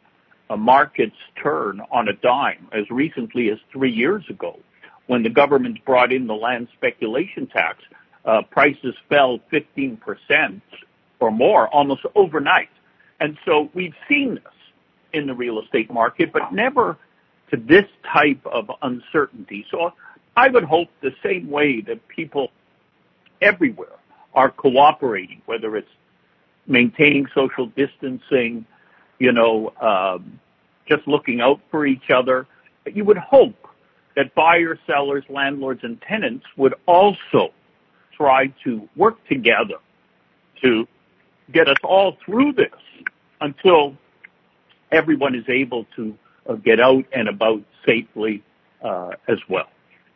uh, 0.51 0.57
markets 0.57 1.15
turn 1.41 1.81
on 1.91 2.07
a 2.07 2.13
dime 2.13 2.67
as 2.71 2.83
recently 2.91 3.49
as 3.49 3.57
three 3.71 3.91
years 3.91 4.23
ago, 4.29 4.59
when 5.07 5.23
the 5.23 5.29
government 5.29 5.83
brought 5.85 6.13
in 6.13 6.27
the 6.27 6.35
land 6.35 6.67
speculation 6.77 7.47
tax. 7.47 7.79
Uh, 8.23 8.41
prices 8.51 8.93
fell 9.09 9.39
15 9.49 9.97
percent 9.97 10.61
or 11.19 11.31
more 11.31 11.67
almost 11.69 12.01
overnight, 12.15 12.69
and 13.19 13.37
so 13.45 13.69
we've 13.73 13.95
seen 14.07 14.35
this 14.35 14.53
in 15.13 15.27
the 15.27 15.33
real 15.33 15.59
estate 15.59 15.91
market, 15.91 16.31
but 16.31 16.53
never 16.53 16.97
to 17.49 17.57
this 17.57 17.85
type 18.13 18.39
of 18.45 18.71
uncertainty. 18.81 19.65
So 19.69 19.91
I 20.35 20.47
would 20.47 20.63
hope 20.63 20.89
the 21.01 21.11
same 21.23 21.49
way 21.49 21.81
that 21.81 22.07
people 22.07 22.51
everywhere 23.41 23.89
are 24.33 24.49
cooperating, 24.49 25.41
whether 25.45 25.75
it's 25.75 25.89
maintaining 26.67 27.27
social 27.35 27.67
distancing, 27.67 28.65
you 29.19 29.31
know, 29.31 29.73
um, 29.81 30.39
just 30.87 31.07
looking 31.07 31.41
out 31.41 31.59
for 31.69 31.85
each 31.85 32.09
other. 32.13 32.47
You 32.85 33.03
would 33.05 33.17
hope 33.17 33.67
that 34.15 34.33
buyers, 34.35 34.79
sellers, 34.87 35.23
landlords, 35.29 35.81
and 35.83 36.01
tenants 36.01 36.45
would 36.57 36.75
also 36.85 37.51
try 38.21 38.53
to 38.63 38.87
work 38.95 39.15
together 39.27 39.77
to 40.61 40.87
get 41.51 41.67
us 41.67 41.77
all 41.83 42.17
through 42.23 42.53
this 42.53 42.69
until 43.41 43.95
everyone 44.91 45.33
is 45.33 45.45
able 45.49 45.85
to 45.95 46.15
uh, 46.47 46.53
get 46.53 46.79
out 46.79 47.03
and 47.13 47.27
about 47.27 47.63
safely 47.85 48.43
uh, 48.83 49.09
as 49.27 49.39
well. 49.49 49.67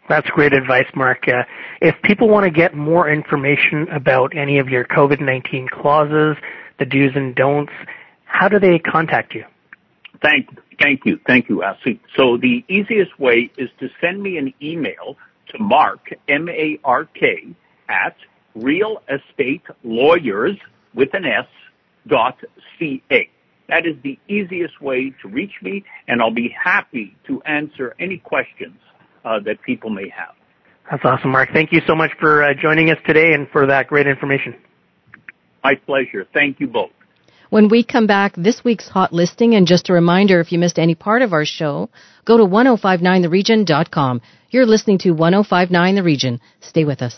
That's 0.07 0.29
great 0.29 0.53
advice, 0.53 0.85
Mark. 0.95 1.27
Uh, 1.27 1.43
if 1.81 1.95
people 2.03 2.29
want 2.29 2.43
to 2.43 2.51
get 2.51 2.75
more 2.75 3.09
information 3.09 3.87
about 3.91 4.37
any 4.37 4.59
of 4.59 4.69
your 4.69 4.85
COVID-19 4.85 5.69
clauses, 5.71 6.37
the 6.77 6.85
do's 6.85 7.13
and 7.15 7.33
don'ts, 7.33 7.73
how 8.25 8.47
do 8.47 8.59
they 8.59 8.77
contact 8.77 9.33
you? 9.33 9.45
Thank, 10.21 10.49
thank 10.79 11.01
you, 11.05 11.19
thank 11.25 11.49
you, 11.49 11.63
Asi. 11.63 11.99
So 12.15 12.37
the 12.37 12.63
easiest 12.69 13.19
way 13.19 13.49
is 13.57 13.69
to 13.79 13.89
send 13.99 14.21
me 14.21 14.37
an 14.37 14.53
email 14.61 15.17
to 15.49 15.59
Mark 15.59 16.09
M 16.27 16.49
A 16.49 16.79
R 16.83 17.05
K 17.05 17.55
at 17.89 18.15
real 18.55 19.01
estate 19.09 19.63
lawyers 19.83 20.57
with 20.93 21.09
an 21.13 21.25
S 21.25 21.47
dot 22.07 22.37
C 22.79 23.03
A. 23.11 23.29
That 23.67 23.85
is 23.85 23.95
the 24.03 24.19
easiest 24.27 24.79
way 24.81 25.13
to 25.21 25.27
reach 25.27 25.53
me, 25.61 25.83
and 26.07 26.21
I'll 26.21 26.33
be 26.33 26.49
happy 26.49 27.15
to 27.27 27.41
answer 27.43 27.95
any 27.99 28.17
questions 28.19 28.77
uh, 29.23 29.39
that 29.45 29.61
people 29.63 29.89
may 29.89 30.09
have. 30.09 30.35
That's 30.89 31.03
awesome, 31.03 31.31
Mark. 31.31 31.49
Thank 31.51 31.71
you 31.71 31.81
so 31.87 31.95
much 31.95 32.11
for 32.19 32.43
uh, 32.43 32.53
joining 32.53 32.91
us 32.91 32.97
today 33.07 33.33
and 33.33 33.49
for 33.49 33.65
that 33.65 33.87
great 33.87 34.05
information. 34.05 34.55
My 35.63 35.73
pleasure. 35.73 36.27
Thank 36.31 36.59
you 36.59 36.67
both. 36.67 36.91
When 37.49 37.69
we 37.69 37.83
come 37.83 38.05
back, 38.05 38.35
this 38.35 38.63
week's 38.63 38.87
hot 38.87 39.13
listing, 39.13 39.55
and 39.55 39.65
just 39.65 39.89
a 39.89 39.93
reminder 39.93 40.39
if 40.39 40.51
you 40.51 40.59
missed 40.59 40.77
any 40.77 40.93
part 40.93 41.23
of 41.23 41.33
our 41.33 41.45
show, 41.45 41.89
go 42.23 42.37
to 42.37 42.43
1059theregion.com. 42.43 44.21
You're 44.51 44.65
listening 44.65 44.99
to 44.99 45.11
1059 45.11 45.95
The 45.95 46.03
Region. 46.03 46.41
Stay 46.59 46.85
with 46.85 47.01
us. 47.01 47.15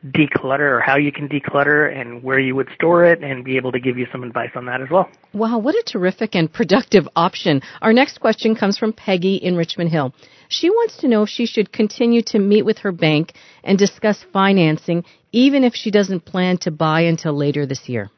declutter 0.05 0.77
or 0.77 0.81
how 0.81 0.97
you 0.97 1.11
can 1.11 1.29
declutter 1.29 1.95
and 1.95 2.21
where 2.21 2.39
you 2.39 2.55
would 2.55 2.67
store 2.75 3.05
it 3.05 3.23
and 3.23 3.45
be 3.45 3.55
able 3.55 3.71
to 3.71 3.79
give 3.79 3.97
you 3.97 4.05
some 4.11 4.23
advice 4.23 4.51
on 4.55 4.65
that 4.65 4.81
as 4.81 4.89
well. 4.89 5.09
Wow, 5.33 5.59
what 5.59 5.75
a 5.75 5.83
terrific 5.85 6.35
and 6.35 6.51
productive 6.51 7.07
option. 7.15 7.61
Our 7.81 7.93
next 7.93 8.19
question 8.19 8.55
comes 8.55 8.77
from 8.77 8.91
Peggy 8.93 9.35
in 9.35 9.55
Richmond 9.55 9.91
Hill. 9.91 10.13
She 10.49 10.69
wants 10.69 10.97
to 10.97 11.07
know 11.07 11.23
if 11.23 11.29
she 11.29 11.45
should 11.45 11.71
continue 11.71 12.21
to 12.27 12.39
meet 12.39 12.63
with 12.63 12.79
her 12.79 12.91
bank 12.91 13.33
and 13.63 13.77
discuss 13.77 14.23
financing 14.33 15.05
even 15.31 15.63
if 15.63 15.73
she 15.73 15.89
doesn't 15.89 16.25
plan 16.25 16.57
to 16.59 16.71
buy 16.71 17.01
until 17.01 17.33
later 17.33 17.65
this 17.65 17.87
year. 17.87 18.09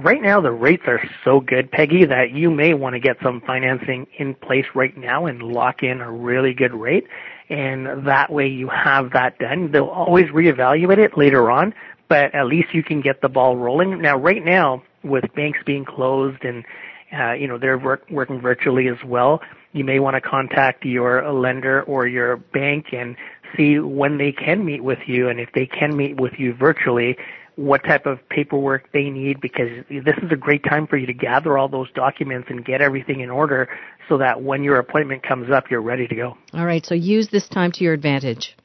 Right 0.00 0.20
now, 0.20 0.40
the 0.40 0.50
rates 0.50 0.82
are 0.88 1.00
so 1.24 1.38
good, 1.38 1.70
Peggy, 1.70 2.04
that 2.06 2.32
you 2.32 2.50
may 2.50 2.74
want 2.74 2.94
to 2.94 3.00
get 3.00 3.16
some 3.22 3.40
financing 3.46 4.08
in 4.18 4.34
place 4.34 4.64
right 4.74 4.96
now 4.96 5.26
and 5.26 5.40
lock 5.40 5.84
in 5.84 6.00
a 6.00 6.10
really 6.10 6.52
good 6.52 6.74
rate. 6.74 7.04
And 7.50 8.06
that 8.06 8.32
way 8.32 8.46
you 8.46 8.68
have 8.68 9.12
that 9.12 9.38
done. 9.38 9.70
They'll 9.70 9.84
always 9.84 10.26
reevaluate 10.26 10.98
it 10.98 11.16
later 11.16 11.50
on, 11.50 11.74
but 12.08 12.34
at 12.34 12.46
least 12.46 12.68
you 12.72 12.82
can 12.82 13.00
get 13.00 13.20
the 13.20 13.28
ball 13.28 13.56
rolling. 13.56 14.00
Now, 14.00 14.16
right 14.16 14.44
now, 14.44 14.82
with 15.02 15.24
banks 15.34 15.58
being 15.66 15.84
closed 15.84 16.42
and, 16.44 16.64
uh, 17.12 17.32
you 17.32 17.46
know, 17.46 17.58
they're 17.58 17.78
work, 17.78 18.06
working 18.10 18.40
virtually 18.40 18.88
as 18.88 18.96
well, 19.04 19.42
you 19.72 19.84
may 19.84 19.98
want 19.98 20.14
to 20.14 20.20
contact 20.20 20.84
your 20.84 21.30
lender 21.32 21.82
or 21.82 22.06
your 22.06 22.36
bank 22.36 22.86
and 22.92 23.16
see 23.56 23.78
when 23.78 24.18
they 24.18 24.32
can 24.32 24.64
meet 24.64 24.82
with 24.82 25.00
you 25.06 25.28
and 25.28 25.38
if 25.38 25.50
they 25.52 25.66
can 25.66 25.96
meet 25.96 26.18
with 26.20 26.32
you 26.38 26.54
virtually, 26.54 27.16
what 27.56 27.84
type 27.84 28.06
of 28.06 28.18
paperwork 28.28 28.90
they 28.92 29.10
need 29.10 29.40
because 29.40 29.68
this 29.88 30.16
is 30.22 30.32
a 30.32 30.36
great 30.36 30.64
time 30.64 30.86
for 30.86 30.96
you 30.96 31.06
to 31.06 31.12
gather 31.12 31.56
all 31.56 31.68
those 31.68 31.88
documents 31.94 32.48
and 32.50 32.64
get 32.64 32.80
everything 32.80 33.20
in 33.20 33.30
order 33.30 33.68
so 34.08 34.18
that 34.18 34.42
when 34.42 34.64
your 34.64 34.78
appointment 34.78 35.22
comes 35.22 35.50
up, 35.50 35.70
you're 35.70 35.82
ready 35.82 36.06
to 36.08 36.14
go. 36.14 36.36
All 36.52 36.66
right, 36.66 36.84
so 36.84 36.94
use 36.94 37.28
this 37.28 37.48
time 37.48 37.70
to 37.72 37.84
your 37.84 37.92
advantage. 37.92 38.56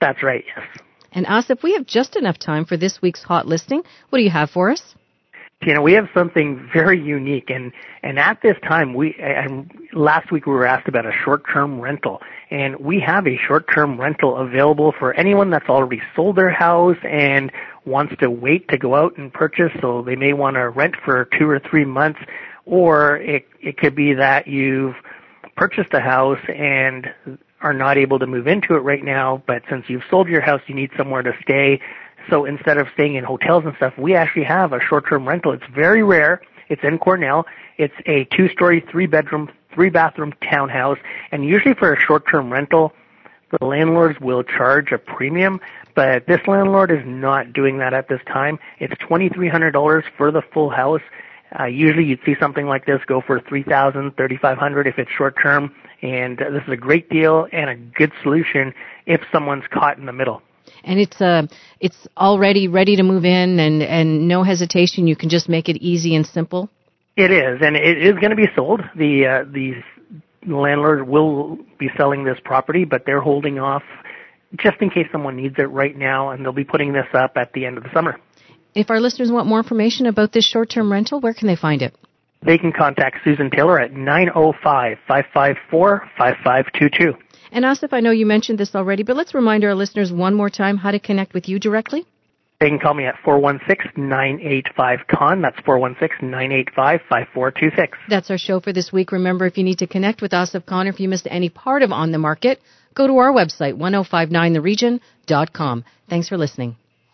That's 0.00 0.22
right, 0.22 0.44
yes. 0.56 0.66
And 1.12 1.26
Asif, 1.26 1.62
we 1.62 1.74
have 1.74 1.86
just 1.86 2.16
enough 2.16 2.38
time 2.38 2.64
for 2.64 2.76
this 2.76 3.00
week's 3.02 3.22
hot 3.22 3.46
listing. 3.46 3.82
What 4.08 4.18
do 4.18 4.24
you 4.24 4.30
have 4.30 4.50
for 4.50 4.70
us? 4.70 4.94
You 5.64 5.74
know, 5.74 5.82
we 5.82 5.92
have 5.92 6.08
something 6.12 6.68
very 6.72 7.00
unique, 7.00 7.48
and 7.48 7.72
and 8.02 8.18
at 8.18 8.42
this 8.42 8.56
time, 8.68 8.94
we 8.94 9.14
and 9.20 9.70
last 9.92 10.32
week 10.32 10.46
we 10.46 10.52
were 10.52 10.66
asked 10.66 10.88
about 10.88 11.06
a 11.06 11.12
short-term 11.24 11.80
rental, 11.80 12.20
and 12.50 12.76
we 12.80 12.98
have 12.98 13.28
a 13.28 13.38
short-term 13.46 14.00
rental 14.00 14.36
available 14.36 14.92
for 14.98 15.14
anyone 15.14 15.50
that's 15.50 15.68
already 15.68 16.02
sold 16.16 16.34
their 16.34 16.50
house 16.50 16.96
and 17.08 17.52
wants 17.84 18.14
to 18.20 18.28
wait 18.28 18.66
to 18.68 18.78
go 18.78 18.96
out 18.96 19.16
and 19.18 19.32
purchase. 19.32 19.70
So 19.80 20.02
they 20.02 20.16
may 20.16 20.32
want 20.32 20.56
to 20.56 20.68
rent 20.68 20.96
for 21.04 21.28
two 21.38 21.48
or 21.48 21.60
three 21.60 21.84
months, 21.84 22.18
or 22.64 23.18
it 23.18 23.46
it 23.60 23.78
could 23.78 23.94
be 23.94 24.14
that 24.14 24.48
you've 24.48 24.96
purchased 25.56 25.92
a 25.94 26.00
house 26.00 26.40
and 26.48 27.06
are 27.60 27.72
not 27.72 27.96
able 27.96 28.18
to 28.18 28.26
move 28.26 28.48
into 28.48 28.74
it 28.74 28.80
right 28.80 29.04
now, 29.04 29.40
but 29.46 29.62
since 29.70 29.84
you've 29.86 30.02
sold 30.10 30.26
your 30.26 30.40
house, 30.40 30.60
you 30.66 30.74
need 30.74 30.90
somewhere 30.96 31.22
to 31.22 31.32
stay 31.42 31.80
so 32.28 32.44
instead 32.44 32.78
of 32.78 32.88
staying 32.94 33.14
in 33.16 33.24
hotels 33.24 33.64
and 33.64 33.74
stuff, 33.76 33.94
we 33.98 34.14
actually 34.14 34.44
have 34.44 34.72
a 34.72 34.80
short-term 34.80 35.26
rental. 35.26 35.52
It's 35.52 35.64
very 35.74 36.02
rare. 36.02 36.40
It's 36.68 36.82
in 36.82 36.98
Cornell. 36.98 37.46
It's 37.78 37.94
a 38.06 38.24
two-story, 38.36 38.84
three-bedroom, 38.90 39.50
three-bathroom 39.74 40.32
townhouse. 40.48 40.98
And 41.30 41.44
usually 41.44 41.74
for 41.74 41.92
a 41.92 42.00
short-term 42.00 42.52
rental, 42.52 42.92
the 43.58 43.66
landlords 43.66 44.18
will 44.20 44.42
charge 44.42 44.92
a 44.92 44.98
premium, 44.98 45.60
but 45.94 46.26
this 46.26 46.40
landlord 46.46 46.90
is 46.90 47.02
not 47.04 47.52
doing 47.52 47.78
that 47.78 47.92
at 47.92 48.08
this 48.08 48.20
time. 48.26 48.58
It's 48.78 48.94
$2,300 48.94 50.04
for 50.16 50.30
the 50.30 50.40
full 50.40 50.70
house. 50.70 51.02
Uh, 51.58 51.64
usually 51.64 52.04
you'd 52.04 52.20
see 52.24 52.34
something 52.40 52.66
like 52.66 52.86
this 52.86 53.00
go 53.06 53.20
for 53.20 53.40
$3,000, 53.40 54.14
$3,500 54.14 54.86
if 54.86 54.98
it's 54.98 55.10
short 55.10 55.36
term. 55.42 55.74
And 56.00 56.38
this 56.38 56.62
is 56.66 56.72
a 56.72 56.76
great 56.76 57.10
deal 57.10 57.46
and 57.52 57.68
a 57.68 57.76
good 57.76 58.12
solution 58.22 58.72
if 59.04 59.20
someone's 59.30 59.64
caught 59.70 59.98
in 59.98 60.06
the 60.06 60.12
middle 60.12 60.42
and 60.84 60.98
it's 60.98 61.20
uh 61.20 61.46
it's 61.80 62.06
already 62.16 62.68
ready 62.68 62.96
to 62.96 63.02
move 63.02 63.24
in 63.24 63.58
and 63.58 63.82
and 63.82 64.28
no 64.28 64.42
hesitation. 64.42 65.06
You 65.06 65.16
can 65.16 65.28
just 65.28 65.48
make 65.48 65.68
it 65.68 65.76
easy 65.82 66.14
and 66.14 66.26
simple. 66.26 66.68
It 67.16 67.30
is 67.30 67.60
and 67.62 67.76
it 67.76 67.98
is 67.98 68.14
going 68.14 68.30
to 68.30 68.36
be 68.36 68.48
sold. 68.54 68.80
The 68.96 69.26
uh 69.26 69.44
the 69.44 69.82
landlord 70.46 71.06
will 71.06 71.58
be 71.78 71.88
selling 71.96 72.24
this 72.24 72.38
property 72.44 72.84
but 72.84 73.04
they're 73.06 73.20
holding 73.20 73.58
off 73.58 73.84
just 74.56 74.76
in 74.80 74.90
case 74.90 75.06
someone 75.12 75.36
needs 75.36 75.54
it 75.58 75.70
right 75.70 75.96
now 75.96 76.30
and 76.30 76.44
they'll 76.44 76.52
be 76.52 76.64
putting 76.64 76.92
this 76.92 77.06
up 77.14 77.36
at 77.36 77.52
the 77.52 77.64
end 77.64 77.78
of 77.78 77.84
the 77.84 77.90
summer. 77.94 78.18
If 78.74 78.90
our 78.90 79.00
listeners 79.00 79.30
want 79.30 79.46
more 79.46 79.58
information 79.58 80.06
about 80.06 80.32
this 80.32 80.44
short-term 80.44 80.90
rental 80.90 81.20
where 81.20 81.34
can 81.34 81.46
they 81.46 81.56
find 81.56 81.82
it? 81.82 81.94
They 82.44 82.58
can 82.58 82.72
contact 82.72 83.18
Susan 83.24 83.50
Taylor 83.50 83.78
at 83.78 83.92
905 83.92 84.98
554 85.06 86.10
5522. 86.18 87.14
And 87.52 87.64
Asif, 87.66 87.92
I 87.92 88.00
know 88.00 88.12
you 88.12 88.24
mentioned 88.24 88.58
this 88.58 88.74
already, 88.74 89.02
but 89.02 89.14
let's 89.14 89.34
remind 89.34 89.62
our 89.62 89.74
listeners 89.74 90.10
one 90.10 90.34
more 90.34 90.48
time 90.48 90.78
how 90.78 90.90
to 90.90 90.98
connect 90.98 91.34
with 91.34 91.50
you 91.50 91.58
directly. 91.58 92.06
They 92.60 92.68
can 92.68 92.78
call 92.78 92.94
me 92.94 93.04
at 93.04 93.16
416-985-KHAN. 93.26 95.42
That's 95.42 95.60
416-985-5426. 95.60 97.88
That's 98.08 98.30
our 98.30 98.38
show 98.38 98.60
for 98.60 98.72
this 98.72 98.90
week. 98.90 99.12
Remember, 99.12 99.44
if 99.46 99.58
you 99.58 99.64
need 99.64 99.80
to 99.80 99.86
connect 99.86 100.22
with 100.22 100.32
Asif 100.32 100.64
Khan 100.64 100.86
or 100.86 100.90
if 100.90 101.00
you 101.00 101.10
missed 101.10 101.28
any 101.30 101.50
part 101.50 101.82
of 101.82 101.92
On 101.92 102.10
the 102.10 102.18
Market, 102.18 102.58
go 102.94 103.06
to 103.06 103.18
our 103.18 103.32
website, 103.32 103.74
1059theregion.com. 103.74 105.84
Thanks 106.08 106.28
for 106.28 106.38
listening. 106.38 106.76